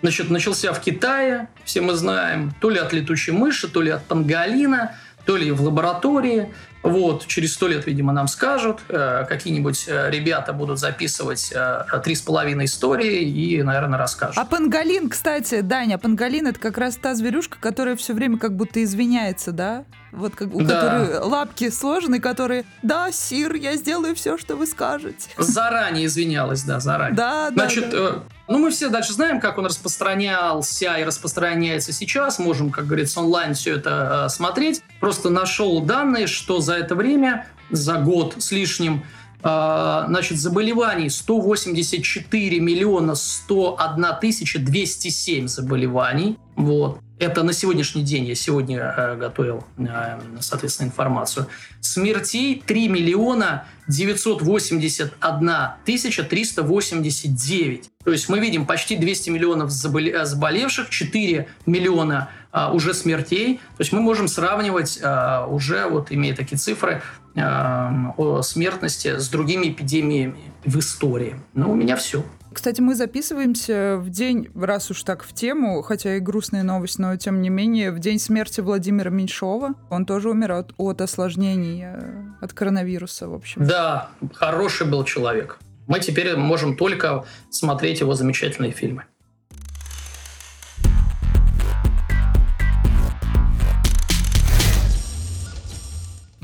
Значит, 0.01 0.29
начался 0.29 0.71
в 0.71 0.79
Китае. 0.79 1.49
Все 1.63 1.81
мы 1.81 1.93
знаем. 1.93 2.53
То 2.61 2.69
ли 2.69 2.77
от 2.77 2.93
летучей 2.93 3.33
мыши, 3.33 3.67
то 3.67 3.81
ли 3.81 3.89
от 3.89 4.05
панголина, 4.05 4.95
то 5.25 5.35
ли 5.35 5.51
в 5.51 5.61
лаборатории. 5.61 6.53
Вот, 6.85 7.25
через 7.25 7.53
сто 7.53 7.67
лет, 7.67 7.85
видимо, 7.87 8.13
нам 8.13 8.27
скажут, 8.27 8.79
э, 8.89 9.25
какие-нибудь 9.27 9.85
э, 9.87 10.09
ребята 10.11 10.53
будут 10.53 10.79
записывать 10.79 11.51
э, 11.53 11.83
три 12.03 12.15
с 12.15 12.21
половиной 12.21 12.65
истории 12.65 13.23
и, 13.23 13.61
наверное, 13.63 13.97
расскажут. 13.97 14.37
А 14.37 14.45
панголин, 14.45 15.09
кстати, 15.09 15.61
Даня, 15.61 15.97
панголин 15.97 16.47
это 16.47 16.59
как 16.59 16.77
раз 16.77 16.95
та 16.97 17.15
зверюшка, 17.15 17.57
которая 17.59 17.95
все 17.95 18.13
время 18.13 18.37
как 18.37 18.55
будто 18.55 18.83
извиняется, 18.83 19.51
да? 19.51 19.85
Вот 20.11 20.35
как, 20.35 20.53
у 20.53 20.61
да. 20.61 20.81
которой 20.81 21.19
лапки 21.19 21.69
сложены, 21.69 22.19
которые 22.19 22.63
«Да, 22.81 23.11
сир, 23.11 23.53
я 23.55 23.75
сделаю 23.75 24.15
все, 24.15 24.37
что 24.37 24.55
вы 24.55 24.65
скажете». 24.65 25.29
Заранее 25.37 26.05
извинялась, 26.05 26.63
да, 26.63 26.79
заранее. 26.79 27.15
Да, 27.15 27.49
да, 27.49 27.53
Значит, 27.53 27.89
да. 27.89 27.97
Э, 27.97 28.19
ну 28.47 28.59
мы 28.59 28.69
все 28.69 28.89
дальше 28.89 29.13
знаем, 29.13 29.39
как 29.39 29.57
он 29.57 29.65
распространялся 29.65 30.97
и 30.97 31.03
распространяется 31.03 31.91
сейчас. 31.91 32.39
Можем, 32.39 32.69
как 32.69 32.85
говорится, 32.85 33.19
онлайн 33.19 33.53
все 33.53 33.75
это 33.75 34.25
э, 34.25 34.29
смотреть. 34.29 34.83
Просто 34.99 35.29
нашел 35.29 35.81
данные, 35.81 36.27
что 36.27 36.59
за 36.59 36.75
это 36.75 36.95
время, 36.95 37.47
за 37.71 37.95
год 37.95 38.35
с 38.37 38.51
лишним, 38.51 39.03
значит, 39.45 40.39
заболеваний 40.39 41.09
184 41.09 42.59
миллиона 42.59 43.13
101 43.13 44.05
тысяча 44.19 44.59
207 44.59 45.47
заболеваний. 45.47 46.37
Вот. 46.55 46.99
Это 47.17 47.43
на 47.43 47.53
сегодняшний 47.53 48.03
день, 48.03 48.25
я 48.25 48.35
сегодня 48.35 48.79
э, 48.79 49.15
готовил, 49.15 49.63
э, 49.77 50.19
соответственно, 50.41 50.87
информацию. 50.87 51.47
Смертей 51.79 52.61
3 52.65 52.89
миллиона 52.89 53.67
981 53.87 55.51
тысяча 55.85 56.23
389. 56.23 57.89
То 58.03 58.11
есть 58.11 58.27
мы 58.27 58.39
видим 58.39 58.65
почти 58.65 58.97
200 58.97 59.29
миллионов 59.29 59.69
э, 59.69 60.25
заболевших, 60.25 60.89
4 60.89 61.47
миллиона 61.65 62.29
уже 62.73 62.93
смертей. 62.93 63.57
То 63.77 63.81
есть 63.81 63.91
мы 63.91 64.01
можем 64.01 64.27
сравнивать 64.27 64.99
э, 65.01 65.45
уже, 65.47 65.87
вот 65.87 66.11
имея 66.11 66.35
такие 66.35 66.57
цифры, 66.57 67.01
э, 67.35 67.41
о 67.41 68.41
смертности 68.41 69.17
с 69.17 69.27
другими 69.29 69.69
эпидемиями 69.69 70.35
в 70.63 70.79
истории. 70.79 71.35
Но 71.53 71.71
у 71.71 71.75
меня 71.75 71.95
все. 71.95 72.23
Кстати, 72.55 72.79
мы 72.79 72.95
записываемся 72.95 73.97
в 73.97 74.09
день, 74.09 74.47
раз 74.55 74.89
уж 74.89 75.03
так 75.03 75.23
в 75.23 75.33
тему, 75.33 75.81
хотя 75.81 76.15
и 76.15 76.21
грустная 76.21 76.63
новость, 76.63 76.99
но 76.99 77.13
тем 77.17 77.41
не 77.41 77.49
менее, 77.49 77.91
в 77.91 77.99
день 77.99 78.17
смерти 78.17 78.61
Владимира 78.61 79.09
Меньшова. 79.09 79.73
Он 79.89 80.05
тоже 80.05 80.29
умер 80.29 80.53
от, 80.53 80.73
от 80.77 81.01
осложнений 81.01 81.83
э, 81.83 82.13
от 82.39 82.53
коронавируса, 82.53 83.27
в 83.27 83.33
общем. 83.33 83.65
Да, 83.65 84.09
хороший 84.33 84.87
был 84.87 85.03
человек. 85.03 85.59
Мы 85.87 85.99
теперь 85.99 86.37
можем 86.37 86.77
только 86.77 87.25
смотреть 87.49 87.99
его 87.99 88.13
замечательные 88.13 88.71
фильмы. 88.71 89.03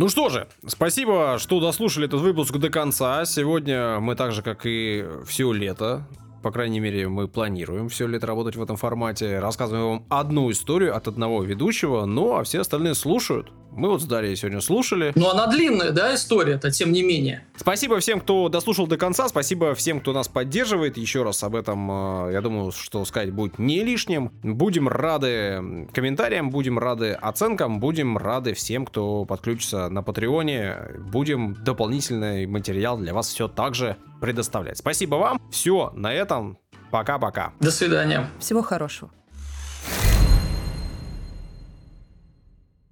Ну 0.01 0.09
что 0.09 0.29
же, 0.29 0.47
спасибо, 0.65 1.37
что 1.37 1.59
дослушали 1.59 2.07
этот 2.07 2.21
выпуск 2.21 2.57
до 2.57 2.71
конца. 2.71 3.23
Сегодня 3.23 3.99
мы 3.99 4.15
так 4.15 4.31
же, 4.31 4.41
как 4.41 4.65
и 4.65 5.05
все 5.27 5.51
лето, 5.51 6.07
по 6.41 6.51
крайней 6.51 6.79
мере, 6.79 7.07
мы 7.07 7.27
планируем 7.27 7.89
все 7.89 8.07
лето 8.07 8.27
работать 8.27 8.55
в 8.55 8.63
этом 8.63 8.77
формате. 8.77 9.39
Рассказываем 9.39 9.87
вам 9.87 10.05
одну 10.09 10.51
историю 10.51 10.95
от 10.95 11.07
одного 11.07 11.43
ведущего, 11.43 12.05
ну 12.05 12.35
а 12.35 12.43
все 12.43 12.61
остальные 12.61 12.95
слушают. 12.95 13.51
Мы 13.71 13.89
вот 13.89 14.01
с 14.01 14.05
Дарьей 14.05 14.35
сегодня 14.35 14.59
слушали. 14.59 15.13
Ну, 15.15 15.29
она 15.29 15.47
длинная, 15.47 15.91
да, 15.91 16.13
история-то, 16.13 16.71
тем 16.71 16.91
не 16.91 17.03
менее. 17.03 17.45
Спасибо 17.55 17.99
всем, 17.99 18.19
кто 18.19 18.49
дослушал 18.49 18.85
до 18.85 18.97
конца. 18.97 19.29
Спасибо 19.29 19.73
всем, 19.75 20.01
кто 20.01 20.11
нас 20.11 20.27
поддерживает. 20.27 20.97
Еще 20.97 21.23
раз 21.23 21.41
об 21.43 21.55
этом, 21.55 21.89
э, 22.27 22.33
я 22.33 22.41
думаю, 22.41 22.71
что 22.71 23.05
сказать 23.05 23.31
будет 23.31 23.59
не 23.59 23.81
лишним. 23.83 24.31
Будем 24.43 24.89
рады 24.89 25.87
комментариям, 25.93 26.49
будем 26.49 26.79
рады 26.79 27.13
оценкам, 27.13 27.79
будем 27.79 28.17
рады 28.17 28.53
всем, 28.53 28.85
кто 28.85 29.23
подключится 29.23 29.87
на 29.87 30.03
Патреоне. 30.03 30.75
Будем 30.99 31.53
дополнительный 31.53 32.47
материал 32.47 32.97
для 32.97 33.13
вас 33.13 33.29
все 33.29 33.47
так 33.47 33.73
же 33.73 33.95
предоставлять. 34.19 34.77
Спасибо 34.77 35.15
вам. 35.15 35.41
Все, 35.49 35.91
на 35.95 36.13
этом. 36.31 36.57
Пока-пока. 36.91 37.53
До 37.59 37.71
свидания. 37.71 38.29
Всего 38.39 38.61
хорошего. 38.61 39.11